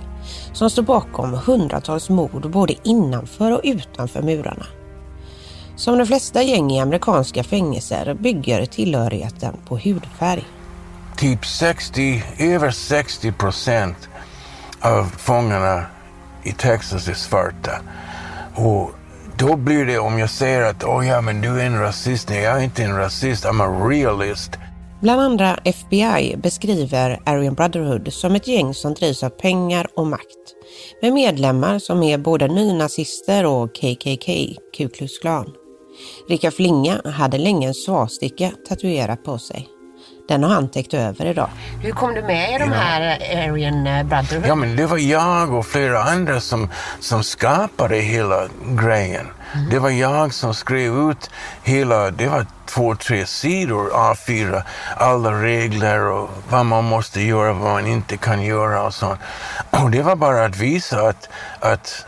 [0.53, 4.65] som står bakom hundratals mord både innanför och utanför murarna.
[5.75, 10.43] Som de flesta gäng i amerikanska fängelser bygger tillhörigheten på hudfärg.
[11.17, 14.09] Typ 60, över 60 procent
[14.81, 15.85] av fångarna
[16.43, 17.71] i Texas är svarta.
[18.55, 18.91] Och
[19.37, 22.29] då blir det om jag säger att oh ja, men du är en rasist.
[22.29, 24.57] Nej, jag är inte en rasist, I'm a realist.
[25.01, 30.55] Bland andra FBI beskriver Aryan Brotherhood som ett gäng som drivs av pengar och makt.
[31.01, 35.53] Med medlemmar som är både nynazister och KKK, Ku Klux Klan.
[36.29, 39.67] Rika Flinga hade länge en svastika tatuerad på sig.
[40.31, 41.49] Den har han täckt över idag.
[41.81, 43.01] Hur kom du med i de här
[43.49, 44.47] Aryan Brotherhood?
[44.47, 49.27] Ja, men det var jag och flera andra som, som skapade hela grejen.
[49.71, 51.29] Det var jag som skrev ut
[51.63, 54.61] hela, det var två, tre sidor A4,
[54.97, 59.19] alla regler och vad man måste göra, vad man inte kan göra och sånt.
[59.83, 62.05] Och det var bara att visa att, att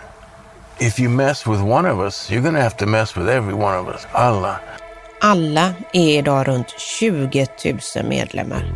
[0.78, 3.80] if you mess with one of us, you're gonna have to mess with every one
[3.80, 4.08] of us.
[4.12, 4.60] Alla.
[5.26, 7.48] Alla är idag runt 20
[7.96, 8.74] 000 medlemmar.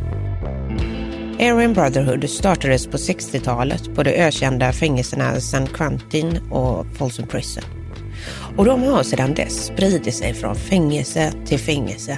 [1.39, 7.63] Aryan Brotherhood startades på 60-talet på de ökända fängelserna San Quentin och Folsom Prison.
[8.57, 12.17] Och de har sedan dess spridit sig från fängelse till fängelse.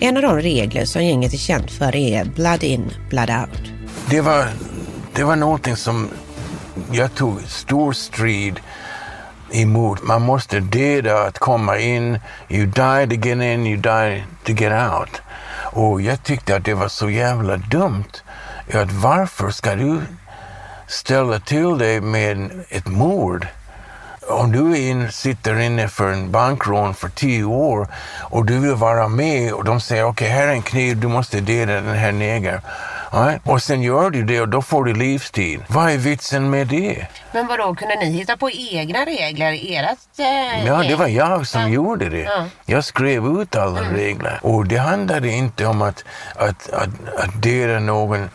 [0.00, 3.72] En av de regler som gänget är känt för är blood in, blood out.
[4.10, 4.48] Det var,
[5.14, 6.08] det var någonting som
[6.92, 8.60] jag tog stor strid
[9.50, 10.02] emot.
[10.02, 12.18] Man måste döda att komma in.
[12.48, 15.22] You die to get in, you die to get out.
[15.72, 18.22] Och jag tyckte att det var så jävla dumt.
[18.72, 20.00] Att varför ska du
[20.86, 23.46] ställa till dig med ett mord?
[24.28, 27.88] Om du in, sitter inne för en bankrån för tio år
[28.20, 31.40] och du vill vara med och de säger okej, här är en kniv, du måste
[31.40, 32.60] döda den här negern.
[33.12, 35.60] Ja, Och sen gör du det och då får du livstid.
[35.68, 37.06] Vad är vitsen med det?
[37.32, 41.46] Men vadå, kunde ni hitta på egna regler i ert eh, Ja, det var jag
[41.46, 42.22] som gjorde det.
[42.22, 42.44] Ja.
[42.66, 44.38] Jag skrev ut alla regler.
[44.42, 46.04] Och det handlade inte om att,
[46.36, 48.30] att, att, att döda någon.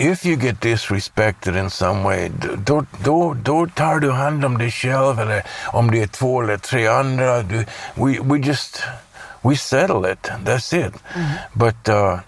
[0.00, 4.70] If you get disrespected in some way, då, då, då tar du hand om dig
[4.70, 7.42] själv eller om det är två eller tre andra.
[7.42, 7.56] Du,
[7.94, 8.82] we, we just,
[9.42, 10.30] we settle it.
[10.44, 10.94] That's it.
[11.52, 12.18] But uh,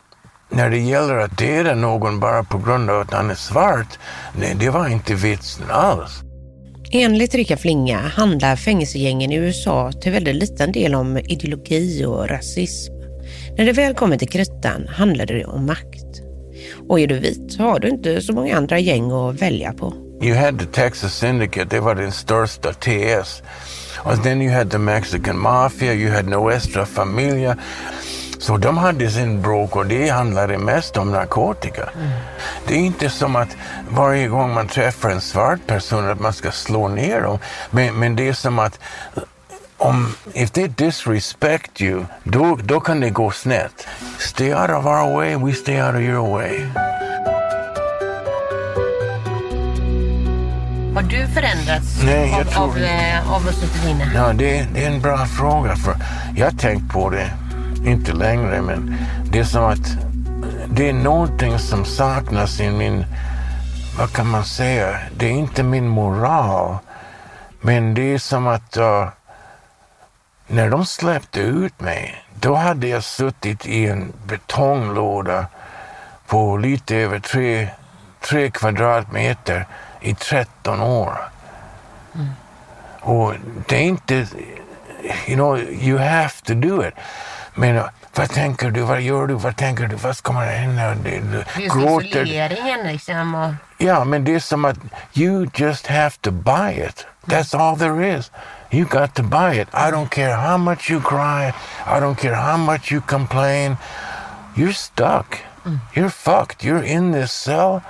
[0.50, 3.98] när det gäller att döda någon bara på grund av att han är svart,
[4.32, 6.22] nej, det var inte vitsen alls.
[6.92, 12.92] Enligt Rickard Flinga handlar fängelsegängen i USA till väldigt liten del om ideologi och rasism.
[13.56, 16.22] När det väl kommer till kritan handlar det om makt.
[16.88, 19.94] Och är du vit har du inte så många andra gäng att välja på.
[20.22, 23.42] You had the Texas Syndicate, det var den största TS.
[23.98, 27.56] Och then you had the Mexican Mafia, you had Nuestra Familia.
[28.40, 31.88] Så de hade sin bråk och det handlade mest om narkotika.
[32.66, 33.57] Det är inte som att
[33.90, 37.38] varje gång man träffar en svart person att man ska slå ner dem.
[37.70, 38.79] Men, men det är som att
[39.76, 43.87] om, if they disrespect you, då, då kan det gå snett.
[44.18, 46.61] Stay out of our way, we stay out of your way.
[50.94, 54.12] Har du förändrats Nej, jag av, tror av, eh, av att?
[54.14, 55.76] Ja, det, det är en bra fråga.
[55.76, 55.94] för
[56.37, 57.31] Jag har tänkt på det,
[57.87, 59.97] inte längre, men det är som att
[60.66, 63.05] det är någonting som saknas i min,
[63.99, 66.79] vad kan man säga, det är inte min moral,
[67.61, 69.09] men det är som att uh,
[70.47, 75.47] när de släppte ut mig, då hade jag suttit i en betonglåda
[76.27, 77.69] på lite över tre,
[78.21, 79.66] tre kvadratmeter
[80.01, 81.19] i 13 år.
[83.01, 83.35] Och
[83.69, 84.14] det är inte,
[85.27, 86.95] you know, you have to do it.
[87.54, 87.82] Men
[88.14, 90.94] vad tänker du, vad gör du, vad tänker du, vad ska man hända?
[90.94, 92.06] Du, du gråter.
[92.06, 93.34] isoleringen liksom.
[93.34, 94.76] Och, Ja, men det är som att
[95.14, 97.06] you just have to buy it.
[97.26, 98.30] That's all there is.
[98.70, 99.68] You got to buy it.
[99.74, 101.52] I don't care how much you cry.
[101.86, 103.76] I don't care how much you complain.
[104.54, 105.38] You're stuck.
[105.94, 106.64] You're fucked.
[106.64, 107.80] You're in this cell.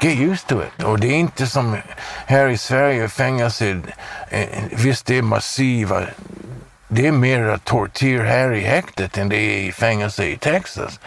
[0.00, 0.82] Get used to it.
[0.84, 1.76] Och det är inte som
[2.26, 3.80] här i Sverige, fängelse,
[4.28, 6.02] eh, visst det är massiva,
[6.94, 11.00] det är mer tortyr här i häktet än det är i fängelse i Texas.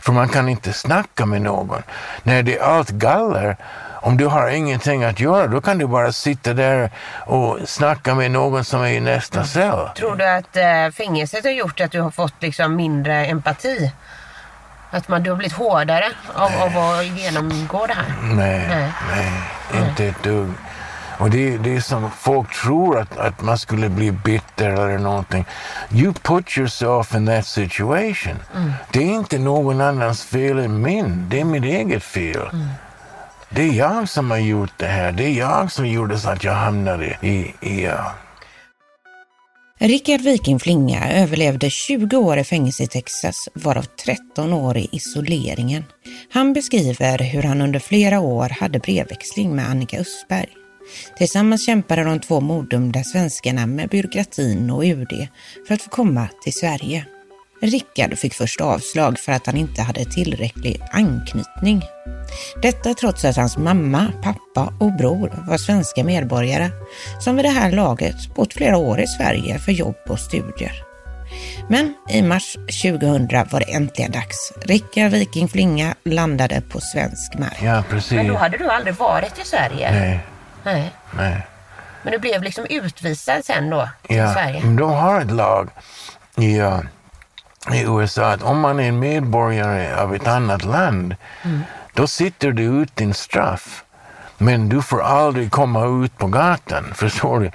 [0.00, 1.82] För man kan inte snacka med någon.
[2.22, 3.56] När det är allt galler,
[4.02, 6.90] om du har ingenting att göra, då kan du bara sitta där
[7.26, 9.88] och snacka med någon som är i nästa cell.
[9.96, 13.92] tror du att eh, fängelset har gjort att du har fått liksom mindre empati?
[14.90, 18.14] Att man, du har blivit hårdare av, av att genomgå det här?
[18.22, 18.92] Nej, Nej.
[19.10, 20.54] nej, inte ett dugg.
[21.18, 25.44] Och det, det är som folk tror att, att man skulle bli bitter eller någonting.
[25.92, 28.36] You put yourself in that situation.
[28.92, 31.28] Det är inte någon annans fel än min.
[31.28, 32.48] Det är mitt eget fel.
[33.50, 35.12] Det är jag som har gjort det här.
[35.12, 37.54] Det är jag som gjorde så att jag hamnade i...
[37.60, 38.10] i uh,
[39.80, 45.84] Rickard Viking Flinga överlevde 20 år i fängelse i Texas, varav 13 år i isoleringen.
[46.32, 50.48] Han beskriver hur han under flera år hade brevväxling med Annika Östberg.
[51.16, 55.28] Tillsammans kämpade de två morddömda svenskarna med byråkratin och UD
[55.66, 57.06] för att få komma till Sverige.
[57.60, 61.82] Rickard fick först avslag för att han inte hade tillräcklig anknytning.
[62.62, 66.70] Detta trots att hans mamma, pappa och bror var svenska medborgare
[67.20, 70.72] som vid det här laget bott flera år i Sverige för jobb och studier.
[71.68, 74.52] Men i mars 2000 var det äntligen dags.
[74.62, 77.58] Rickard Viking Flinga landade på svensk mark.
[77.62, 78.12] Ja, precis.
[78.12, 79.90] Men då hade du aldrig varit i Sverige?
[79.90, 80.20] Nej,
[80.72, 80.90] Nej.
[81.10, 81.46] nej.
[82.02, 84.60] Men du blev liksom utvisad sen då till Ja, Sverige?
[84.62, 85.68] de har ett lag
[86.36, 86.78] i, uh,
[87.72, 91.62] i USA att om man är medborgare av ett annat land, Mm.
[91.94, 93.84] då sitter du ut din straff.
[94.38, 97.50] Men du får aldrig komma ut på gatan, förstår du?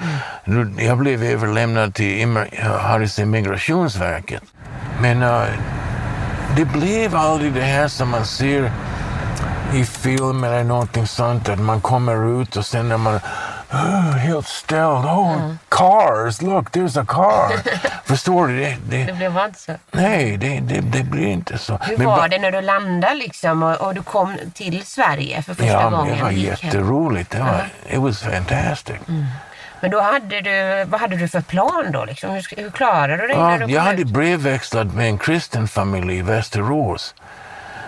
[0.54, 0.80] Mm.
[0.80, 2.38] Jag blev överlämnad till
[2.82, 4.44] Harris Immigrationsverket.
[5.02, 5.44] Men uh,
[6.56, 8.72] det blev aldrig det här som man ser
[9.74, 13.20] i film eller någonting sånt, att man kommer ut och sen när man
[13.72, 17.52] oh, helt ställd, oh, cars, look, there's a car.
[18.06, 18.58] Förstår du?
[18.60, 19.72] Det, det, Det blev inte så.
[19.92, 21.78] nej, det, det, det blir inte så.
[21.82, 25.42] Hur Men var ba- det när du landade liksom och, och du kom till Sverige
[25.42, 26.18] för första Ja, gången?
[26.18, 27.32] det var jätteroligt.
[27.32, 28.96] Det var, it was fantastic.
[29.82, 32.06] Men då hade du, vad hade du för plan då?
[32.06, 32.30] Liksom?
[32.30, 34.08] Hur, hur klarade du dig när Ja, du jag hade ut?
[34.08, 37.16] brevväxlat med en kristen familj i Västerås.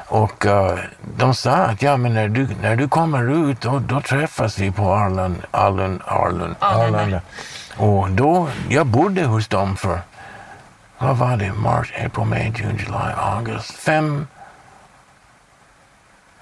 [0.07, 0.79] Och eh,
[1.17, 4.71] de sa att ja, men när, du, när du kommer ut då, då träffas vi
[4.71, 5.39] på Arlanda.
[5.51, 6.55] Arlund, Arlanda.
[6.59, 7.21] Arlanda.
[7.77, 9.99] Och då, jag bodde hos dem för,
[10.97, 14.27] vad var det, mars, april, may, june, july, august, fem,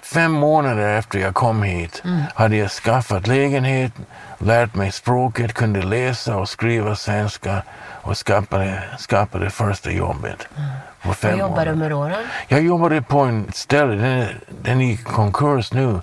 [0.02, 2.04] fem månader efter jag kom hit
[2.36, 3.92] hade jag skaffat lägenhet,
[4.38, 7.62] lärt mig språket, kunde läsa och skriva svenska
[8.02, 10.48] och skapade, skapade första jobbet.
[11.04, 12.08] På fem Vad jobbade du med då?
[12.10, 12.16] då?
[12.48, 14.28] Jag jobbade på en ställe, den,
[14.62, 16.02] den är i konkurs nu.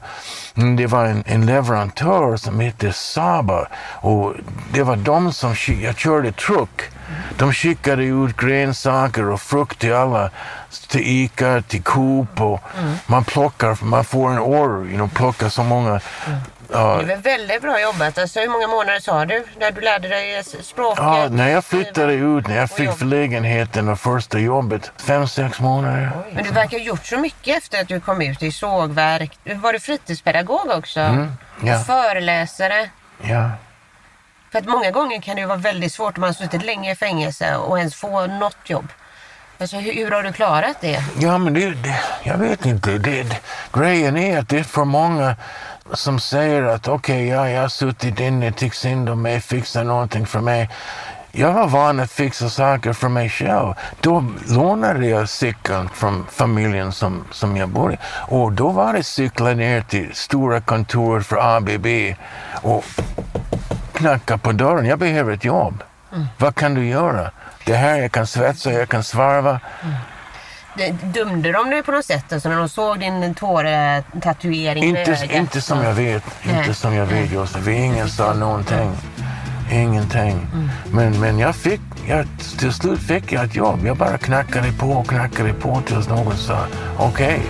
[0.56, 4.34] Mm, Det var en, en leverantör som hette Saba och
[4.72, 6.82] det var de som jag körde truck.
[7.38, 10.30] De skickade ut grönsaker och frukt till alla,
[10.88, 12.60] till Ica, till Coop och
[13.06, 16.00] man plockar, man får en order, you know, plocka så många.
[16.72, 18.18] Ja, Det var väldigt bra jobbat.
[18.18, 20.98] Alltså, hur många månader sa du när du lärde dig s- språket?
[21.04, 23.02] Ja, när jag flyttade ut, när jag fick jobb.
[23.02, 26.10] lägenheten och första jobbet, fem, sex månader.
[26.32, 29.38] Men du verkar ha gjort så mycket efter att du kom ut i sågverk.
[29.54, 31.00] Var du fritidspedagog också?
[31.00, 31.80] Mm, ja.
[31.80, 32.90] Och föreläsare?
[33.22, 33.50] Ja.
[34.52, 36.94] För att många gånger kan det vara väldigt svårt om man har suttit länge i
[36.94, 38.88] fängelse och ens få något jobb.
[39.58, 41.02] Alltså, hur, hur har du klarat det?
[41.18, 42.90] Ja, men det, det, jag vet inte.
[42.90, 43.36] Det, det,
[43.72, 45.36] grejen är att det är för många
[45.92, 50.26] som säger att okej, ja, jag har suttit inne, tycks synd om mig, fixa någonting
[50.26, 50.70] för mig.
[51.32, 53.74] Jag var van att fixa saker för mig själv.
[54.00, 57.96] Då lånade jag cykeln från familjen som, som jag bodde
[58.28, 61.86] Och då var det cykla ner till stora kontoret för ABB
[62.62, 62.84] och
[63.92, 64.86] knacka på dörren.
[64.86, 65.82] Jag behöver ett jobb.
[66.38, 67.30] Vad kan du göra?
[67.66, 69.52] Det här, jag kan svetsa, jag kan svarva.
[69.52, 69.58] Det-
[71.14, 75.60] Dömde de dig på något sätt alltså, när de såg din tårtatuering i Inte, inte
[75.60, 76.24] som jag vet.
[76.42, 76.58] Nej.
[76.58, 77.68] Inte som jag vet Josef.
[77.68, 78.92] Ingen sa någonting.
[79.72, 80.46] Ingenting.
[80.92, 82.26] Men, men jag fick, jag,
[82.58, 83.80] till slut fick jag ett jobb.
[83.86, 86.66] Jag bara knackade på och knackade på tills någon sa
[86.98, 87.40] okej.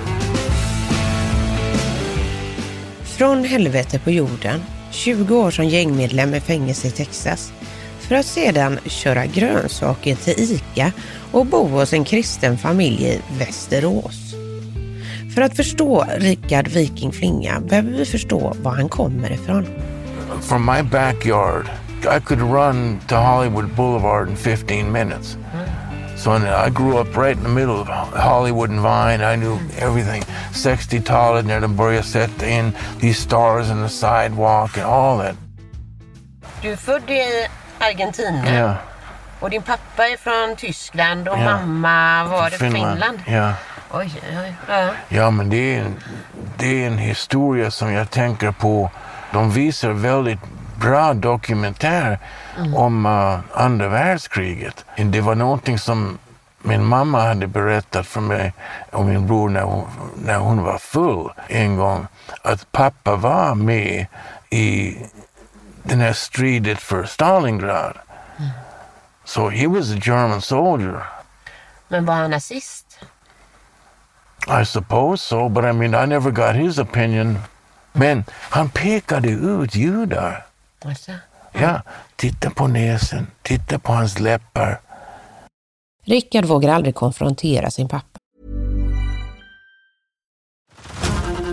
[3.02, 7.52] Från helvete på jorden, 20 år som gängmedlem i fängelse i Texas,
[8.10, 10.92] för att sedan köra grönsaker till ICA
[11.32, 14.34] och bo hos en kristen familj i Västerås.
[15.34, 19.66] För att förstå Rickard Viking Flinga behöver vi förstå var han kommer ifrån.
[20.42, 21.70] From my backyard,
[22.16, 25.36] I could run to Hollywood Boulevard in 15 minutes.
[26.16, 29.34] So I grew up right in the middle of Hollywood and Vine.
[29.34, 30.22] I knew everything.
[30.52, 35.36] 60-talet när de började sätta in these stars in the sidewalk and all that.
[36.62, 38.74] Du är född i Argentina Ja.
[39.40, 41.44] och din pappa är från Tyskland och Ja.
[41.44, 43.18] mamma var det Finland.
[43.26, 43.52] Ja.
[43.92, 44.54] Oj, oj.
[44.68, 44.88] Ja.
[45.08, 45.96] Ja, men det är, en,
[46.56, 48.90] det är en historia som jag tänker på.
[49.32, 50.38] De visar väldigt
[50.76, 52.18] bra dokumentär
[52.76, 54.84] om uh, andra världskriget.
[54.96, 56.18] Det var någonting som
[56.62, 58.52] min mamma hade berättat för mig
[58.90, 59.86] och min bror när hon,
[60.24, 62.06] när hon var full en gång.
[62.42, 64.06] Att pappa var med
[64.50, 64.96] i
[65.82, 67.98] den här stridet för Stalingrad.
[69.24, 71.06] So he was a German soldier.
[71.88, 72.98] Men var han nazist?
[74.62, 77.38] I suppose so, but I mean, I never got his opinion.
[77.92, 80.46] Men han pekade ut judar.
[80.84, 81.12] Alltså.
[81.52, 81.82] Ja,
[82.16, 84.80] titta på näsen, titta på hans läppar.
[86.04, 88.19] Rickard vågar aldrig konfrontera sin pappa.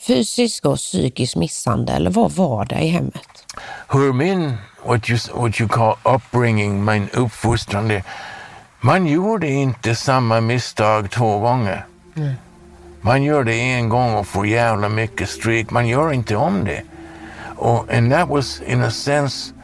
[0.00, 3.44] Fysisk och psykisk misshandel var vardag i hemmet.
[3.88, 4.52] Hur min,
[4.84, 8.04] what you, what you call upbringing, min uppfostran, det,
[8.80, 11.86] man gjorde inte samma misstag två gånger.
[13.00, 15.70] Man gör det en gång och får jävla mycket stryk.
[15.70, 16.82] Man gör inte om det.
[17.56, 19.54] Och, and that was in a sense,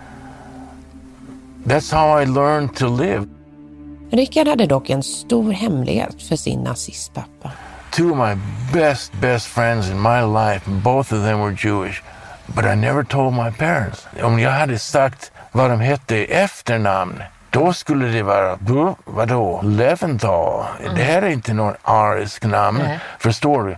[1.65, 3.27] that's how I learned to live.
[4.11, 7.53] Rickard hade dock en stor hemlighet för sin nazistpappa.
[7.97, 8.35] Two of my
[8.73, 12.03] best, best friends in my life, both of them were Jewish.
[12.47, 14.07] But I never told my parents.
[14.23, 19.61] Om jag hade sagt vad de hette i efternamn, då skulle det vara, "Du, vadå,
[19.63, 20.65] Leventhal?
[20.97, 22.79] Det här är inte någon arisk namn.
[22.79, 22.99] Nej.
[23.19, 23.77] Förstår du?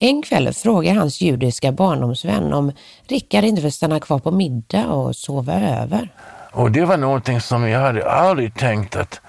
[0.00, 2.72] En kväll frågar hans judiska barndomsvän om
[3.08, 6.08] Rickard inte vill stanna kvar på middag och sova över.
[6.52, 9.20] Och det var någonting som jag hade aldrig tänkt att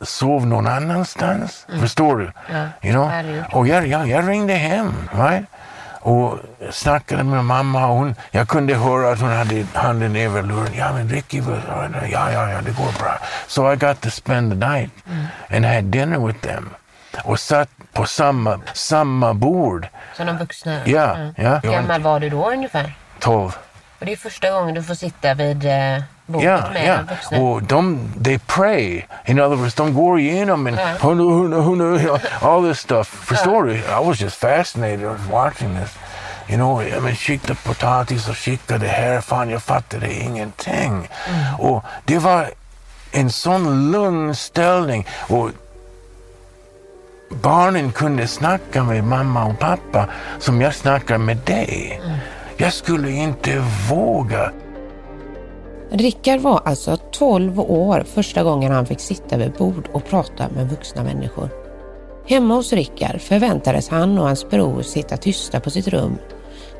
[0.00, 1.66] sov någon annanstans.
[1.80, 2.32] Förstår du?
[2.52, 3.10] Ja, You know?
[3.52, 5.44] Och jag, jag, jag ringde hem right?
[6.02, 6.38] och
[6.70, 7.86] snackade med mamma.
[7.86, 10.74] Och hon, jag kunde höra att hon hade handen över luren.
[10.74, 11.42] Ja, men Ricky,
[12.10, 13.18] ja, ja, ja, det går bra.
[13.46, 14.90] So I got to spend the night
[15.50, 16.70] and had dinner with them.
[17.24, 19.88] Och satt på samma, samma bord.
[20.16, 20.80] Som de vuxna?
[20.84, 21.60] Ja, ja.
[21.62, 22.94] Hur gammal var du då ungefär?
[23.18, 23.58] 12.
[23.98, 26.98] Och det är första gången du får sitta vid eh, Ja, ja.
[27.38, 29.02] Och de, they pray.
[29.24, 33.08] In other words, de går igenom en, hunu, hunu, hunu, all this stuff.
[33.08, 33.74] Förstår du?
[33.74, 35.98] I was just fascinated watching this.
[36.48, 39.20] You know, jag men skicka potatis och skicka det här.
[39.20, 41.08] Fan, jag fattade ingenting.
[41.58, 42.50] Och det var
[43.12, 45.06] en sån lugn ställning.
[45.28, 45.50] Och
[47.30, 50.06] barnen kunde snacka med mamma och pappa
[50.38, 52.00] som jag snackar med dig.
[52.56, 54.50] Jag skulle inte våga.
[55.94, 60.70] Rickard var alltså 12 år första gången han fick sitta vid bord och prata med
[60.70, 61.48] vuxna människor.
[62.26, 66.18] Hemma hos Rickard förväntades han och hans bror sitta tysta på sitt rum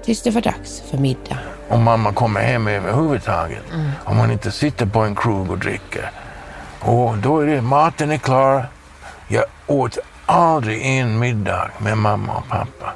[0.05, 1.39] tills det var dags för middag.
[1.69, 3.73] om mamma kommer hem överhuvudtaget.
[3.73, 3.91] Mm.
[4.05, 6.11] Om hon inte sitter på en krog och dricker.
[6.81, 8.67] Och då är det, maten är klar.
[9.29, 12.93] Jag åt aldrig en middag med mamma och pappa.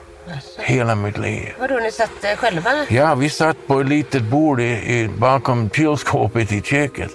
[0.58, 1.54] Hela mitt liv.
[1.60, 2.70] Vadå, ni satt eh, själva?
[2.88, 7.10] Ja, vi satt på ett litet bord i, i, bakom kylskåpet i köket.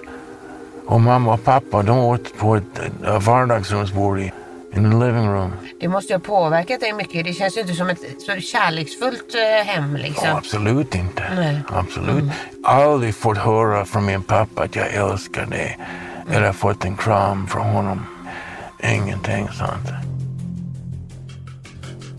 [0.86, 4.32] Och mamma och pappa de åt på ett uh, vardagsrumsbord i
[4.76, 5.52] in the living room.
[5.80, 7.24] Det måste ju ha påverkat dig mycket.
[7.24, 10.28] Det känns ju inte som ett så kärleksfullt eh, hem liksom.
[10.28, 11.24] Ja, absolut inte.
[11.36, 11.60] Nej.
[11.68, 12.24] Absolut.
[12.64, 15.78] Aldrig fått höra från min pappa att jag älskar dig.
[16.30, 18.06] Eller fått en kram från honom.
[18.82, 20.11] Ingenting sånt.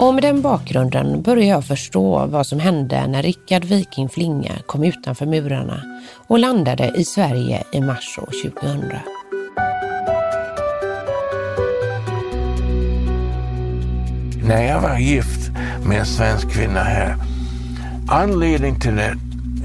[0.03, 4.83] Och med den bakgrunden börjar jag förstå vad som hände när Rickard Viking Flinga kom
[4.83, 5.83] utanför murarna
[6.27, 8.93] och landade i Sverige i mars år 2000.
[14.43, 15.51] När jag var gift
[15.85, 17.15] med en svensk kvinna här.
[18.07, 19.15] Anledningen till det,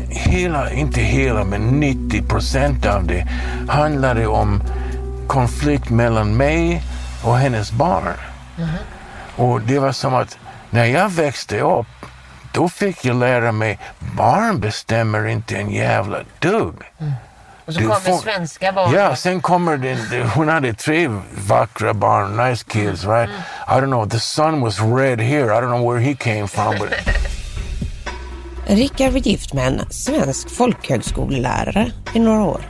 [0.08, 3.28] hela, inte hela, men 90 procent av det
[3.68, 4.62] handlade om
[5.26, 6.82] konflikt mellan mig
[7.24, 8.14] och hennes barn.
[9.38, 10.38] Och det var som att
[10.70, 11.86] när jag växte upp,
[12.52, 13.78] då fick jag lära mig
[14.16, 16.74] barn bestämmer inte en jävla dugg.
[17.66, 18.92] Och så Du kommer får- svenska barn.
[18.94, 21.08] Ja, sen kommer det, hon hade tre
[21.48, 23.30] vackra barn, nice kids, right?
[23.68, 26.74] I don't know, the sun was red here, I don't know where he came from,
[26.78, 26.88] but
[28.66, 32.60] Rickard var gift med en svensk folkhögskolelärare i några år.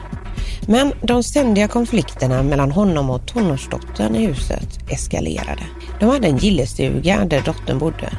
[0.71, 5.63] Men de ständiga konflikterna mellan honom och tonårsdottern i huset eskalerade.
[5.99, 8.11] De hade en gillestuga där dottern bodde.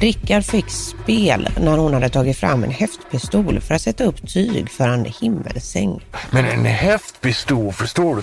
[0.00, 4.70] Rickard fick spel när hon hade tagit fram en häftpistol för att sätta upp tyg
[4.70, 6.06] för en himmelsäng.
[6.30, 8.22] Men en häftpistol, förstår du?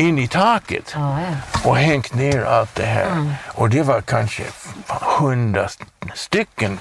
[0.00, 0.94] In i taket.
[1.64, 3.34] Och hängt ner allt det här.
[3.46, 4.42] Och det var kanske
[5.18, 5.68] hundra
[6.14, 6.78] stycken.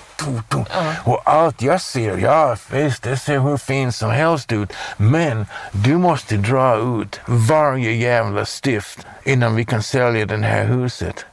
[1.04, 4.74] Och allt jag ser, ja visst, det ser hur fint som helst ut.
[4.98, 11.26] Men du måste dra ut varje jävla stift innan vi kan sälja det här huset.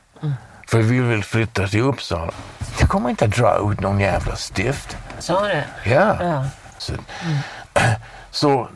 [0.70, 2.32] För vi vill flytta till Uppsala.
[2.80, 4.96] Jag kommer inte att dra ut någon jävla stift.
[5.18, 5.62] Sa du?
[5.90, 6.16] Ja.
[6.20, 6.44] Ja.
[6.78, 6.92] Så,
[8.30, 8.68] så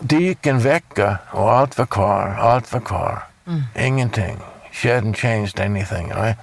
[0.00, 3.22] det gick en vecka och allt var kvar, allt var kvar.
[3.78, 4.36] Ingenting.
[4.72, 6.12] She hadn't changed anything.
[6.12, 6.36] Right?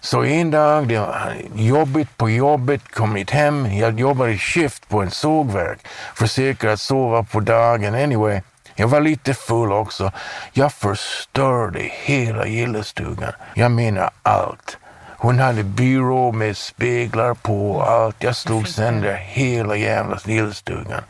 [0.00, 3.66] Så en dag, det var jobbigt på jobbet, kommit hem.
[3.72, 5.78] Jag jobbade i skift på en sågverk.
[6.14, 8.40] Försöker att sova på dagen anyway.
[8.74, 10.12] Jag var lite full också.
[10.52, 13.32] Jag förstörde hela gillestugan.
[13.54, 14.78] Jag menar allt.
[15.16, 18.16] Hon hade byrå med speglar på och allt.
[18.18, 21.02] Jag slog sönder hela jävla gillestugan.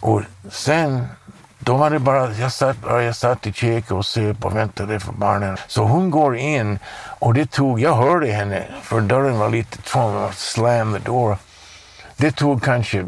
[0.00, 1.06] Och sen
[1.58, 5.12] då var det bara, jag satt, jag satt i köket och söp och väntade för
[5.12, 5.56] barnen.
[5.66, 6.78] Så hon går in
[7.18, 11.36] och det tog, jag hörde henne, för dörren var lite trång, slam the door.
[12.16, 13.04] Det tog kanske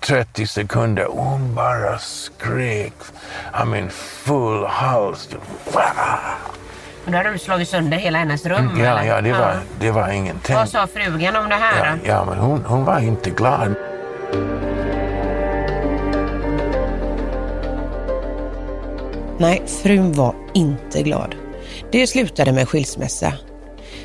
[0.00, 2.92] 30 sekunder hon bara skrek.
[3.62, 5.28] I mean full hals.
[7.04, 8.58] Och då hade du slagit sönder hela hennes rum?
[8.68, 9.02] Mm, Ja, eller?
[9.10, 10.56] ja, det var, det var ingenting.
[10.56, 11.86] Vad sa frugan om det här?
[12.04, 13.74] Ja, ja men hon, hon var inte glad.
[19.38, 21.34] Nej, frun var inte glad.
[21.92, 23.32] Det slutade med skilsmässa.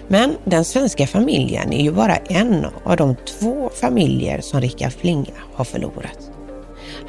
[0.08, 5.34] Men den svenska familjen är ju bara en av de två familjer som Rickard Flinga
[5.54, 6.32] har förlorat.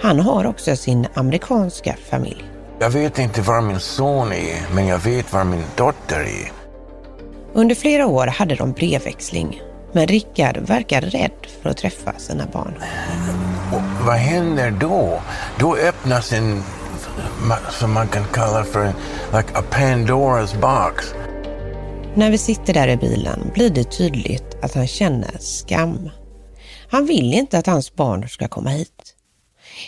[0.00, 2.44] Han har också sin amerikanska familj.
[2.78, 6.52] Jag vet inte var min son är, men jag vet var min dotter är.
[7.52, 12.74] Under flera år hade de brevväxling, men Rickard verkar rädd för att träffa sina barn.
[13.72, 15.22] Och vad händer då?
[15.58, 16.62] Då öppnas en,
[17.70, 18.94] som man kan kalla för en,
[19.32, 21.14] like a Pandoras box.
[22.16, 26.10] När vi sitter där i bilen blir det tydligt att han känner skam.
[26.90, 29.14] Han vill inte att hans barn ska komma hit.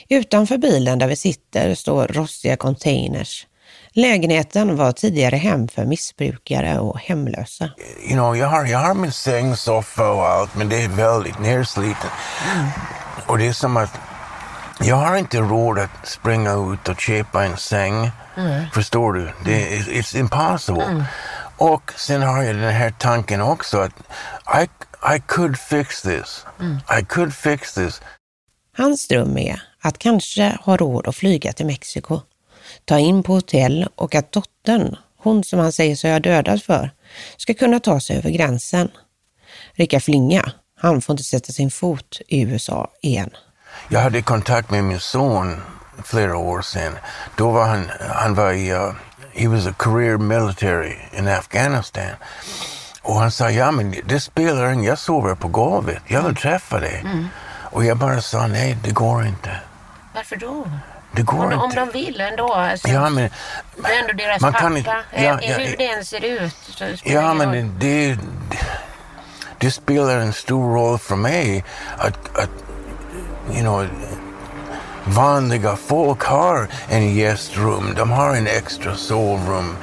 [0.09, 3.47] Utanför bilen där vi sitter står rostiga containers.
[3.93, 7.70] Lägenheten var tidigare hem för missbrukare och hemlösa.
[8.09, 11.39] You know, jag, har, jag har min säng, soffa och allt, men det är väldigt
[11.39, 12.11] nersliten.
[13.27, 13.99] Och det är som att
[14.81, 18.11] jag har inte råd att springa ut och köpa en säng.
[18.72, 19.33] Förstår du?
[19.45, 21.05] Det är, it's impossible.
[21.57, 23.92] Och sen har jag den här tanken också att
[24.62, 24.68] I,
[25.16, 26.44] I could fix this.
[27.00, 28.00] I could fix this.
[28.76, 32.20] Hans dröm är att kanske ha råd att flyga till Mexiko,
[32.84, 36.90] ta in på hotell och att dottern, hon som han säger sig ha dödat för,
[37.36, 38.88] ska kunna ta sig över gränsen.
[39.72, 43.30] Rickard Flinga, han får inte sätta sin fot i USA igen.
[43.88, 45.62] Jag hade kontakt med min son
[46.04, 46.92] flera år sedan.
[47.36, 48.92] Då var han, han var i, uh,
[49.37, 52.11] he was a career military in Afghanistan.
[53.03, 56.80] Och han sa, ja men det spelar ingen, jag sover på golvet, jag vill träffa
[56.80, 57.05] dig.
[57.72, 59.51] Och jag bara sa, nej det går inte.
[60.14, 60.64] Varför då?
[61.12, 61.76] Det går Om, om inte.
[61.80, 62.53] de vill ändå.
[62.55, 63.30] Alltså, Ja men,
[63.76, 64.76] det är ändå deras man pappa.
[64.78, 66.55] inte- ja, ja, Hur det än ser ut.
[67.05, 68.18] Ja men det, det,
[69.59, 71.64] det spelar en stor roll för mig
[71.99, 72.51] att, att
[73.53, 73.87] you know,
[75.07, 79.76] vanliga folk har en gästrum, de har en extra sovrum.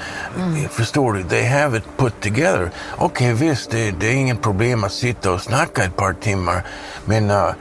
[0.69, 1.23] Förstår du?
[1.23, 2.71] They have it put together.
[2.97, 6.63] Okej, visst, det, det är inget problem att sitta och snacka ett par timmar,
[7.05, 7.51] men uh,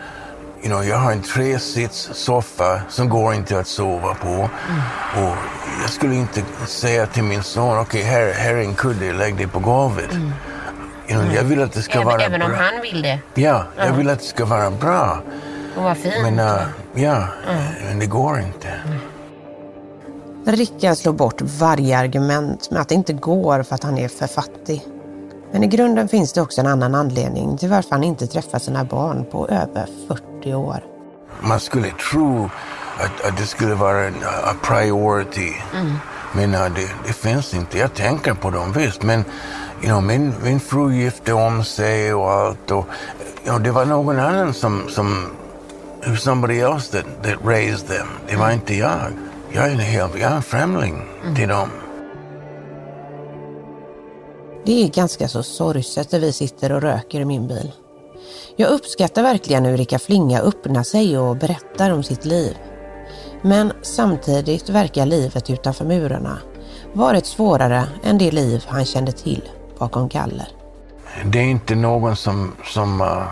[0.62, 4.50] you know, jag har en tresits soffa som går inte att sova på.
[5.16, 5.36] Och
[5.82, 9.46] jag skulle inte säga till min son, okej, här, här är en kudde, lägg dig
[9.46, 10.12] på golvet.
[11.08, 12.48] You know, Jag vill att det ska även, vara även bra.
[12.48, 13.18] om han vill det.
[13.34, 15.18] Ja, jag vill att det ska vara bra.
[15.76, 16.14] Och vad fint.
[16.22, 16.62] Men uh,
[16.94, 17.26] ja,
[17.88, 18.68] men det går inte.
[20.44, 24.26] Rickard slår bort varje argument med att det inte går för att han är för
[24.26, 24.86] fattig.
[25.52, 28.84] Men i grunden finns det också en annan anledning till varför han inte träffar sina
[28.84, 29.88] barn på över
[30.40, 30.84] 40 år.
[31.40, 32.50] Man skulle tro
[32.98, 34.14] att, att det skulle vara en
[34.44, 35.52] a priority.
[36.32, 37.78] Men uh, det, det finns inte.
[37.78, 39.24] Jag tänker på dem visst, men
[39.82, 42.70] you know, min, min fru gifte om sig och allt.
[42.70, 42.86] Och,
[43.44, 45.26] you know, det var någon annan som, som
[46.16, 48.06] somebody else that, that raised them.
[48.28, 49.12] Det var inte jag.
[49.52, 51.02] Jag är en, helt, jag är främling
[51.36, 51.68] till dem.
[54.64, 57.72] Det är ganska så sorgset där vi sitter och röker i min bil.
[58.56, 62.56] Jag uppskattar verkligen hur Rickard Flinga öppnar sig och berättar om sitt liv.
[63.42, 66.38] Men samtidigt verkar livet utanför murarna
[66.92, 69.48] varit svårare än det liv han kände till
[69.78, 70.48] bakom galler.
[71.24, 73.22] Det är inte någon som, som, uh,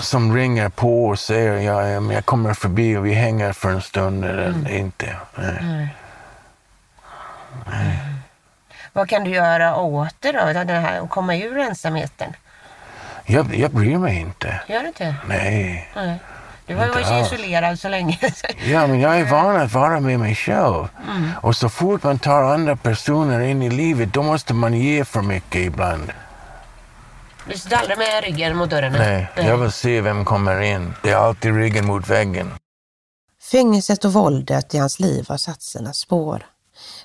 [0.00, 4.24] som ringer på och säger ja, jag kommer förbi och vi hänger för en stund.
[4.24, 5.16] Eller inte.
[5.34, 5.88] Nej.
[8.92, 12.32] Vad kan du göra åt det då, den här, att komma ur ensamheten?
[13.24, 14.60] Jag, jag bryr mig inte.
[14.66, 15.14] Gör du inte?
[15.28, 15.88] Nej.
[15.96, 16.18] Nej.
[16.66, 17.32] Du har ju varit alls.
[17.32, 18.18] isolerad så länge.
[18.64, 20.88] Ja, men jag är van att vara med mig själv.
[21.40, 25.22] Och så fort man tar andra personer in i livet, då måste man ge för
[25.22, 26.12] mycket ibland.
[27.48, 28.92] Du sitter aldrig med ryggen mot dörren?
[28.92, 30.94] Nej, jag vill se vem kommer in.
[31.02, 32.50] Det är alltid ryggen mot väggen.
[33.50, 36.46] Fängelset och våldet i hans liv har satt sina spår.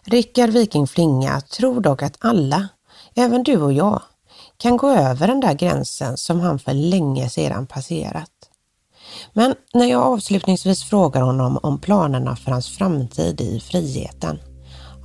[0.03, 2.67] Rickard Viking Flinga tror dock att alla,
[3.15, 4.01] även du och jag,
[4.57, 8.31] kan gå över den där gränsen som han för länge sedan passerat.
[9.33, 14.39] Men när jag avslutningsvis frågar honom om planerna för hans framtid i friheten,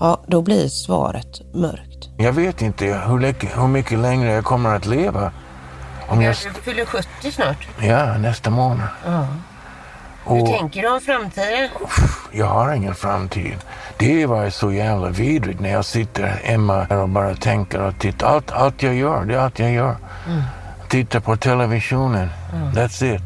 [0.00, 1.89] ja, då blir svaret mörkt.
[2.20, 5.30] Jag vet inte hur, hur mycket längre jag kommer att leva.
[6.08, 7.68] Om jag, Du fyller 70 snart.
[7.80, 8.88] ja, nästa månad.
[9.06, 9.26] Ja.
[10.26, 11.68] Hur Och tänker du om framtiden?
[12.32, 13.56] jag har ingen framtid.
[13.98, 18.26] Det var så jävla vidrigt när jag sitter hemma och bara tänker och tittar.
[18.26, 19.96] Allt, allt jag gör, det är allt jag gör.
[20.26, 20.42] Mm.
[20.88, 22.28] Tittar på televisionen.
[22.54, 22.68] Mm.
[22.72, 23.22] That's it.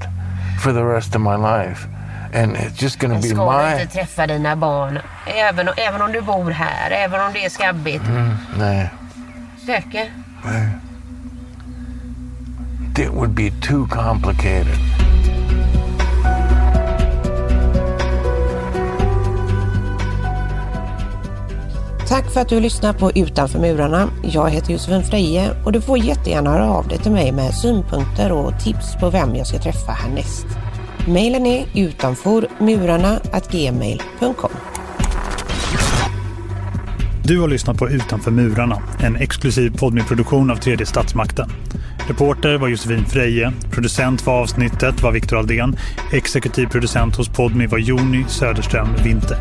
[0.65, 1.89] For the rest of my life.
[2.35, 3.73] And it's just gonna be ska my...
[3.73, 4.99] inte träffa dina barn?
[5.27, 8.05] Även, även om du bor här, även om det är skabbigt.
[8.07, 8.91] Mm, nej.
[9.63, 10.11] Stöke?
[10.45, 10.69] nej.
[12.99, 14.79] It would be too complicated.
[22.09, 24.09] Tack för att du lyssnar på Utanför murarna.
[24.23, 28.33] Jag heter Josefin Freje och du får jättegärna höra av dig till mig med synpunkter
[28.33, 30.47] och tips på vem jag ska träffa härnäst.
[31.07, 34.51] Mailen är utanformurarna.gmail.com
[37.25, 41.51] Du har lyssnat på Utanför murarna, en exklusiv poddmiproduktion av tredje statsmakten.
[42.09, 45.77] Reporter var Josefin Freje, producent för avsnittet var Viktor Aldén,
[46.13, 49.39] exekutiv producent hos Podmi var Joni Söderström Winter.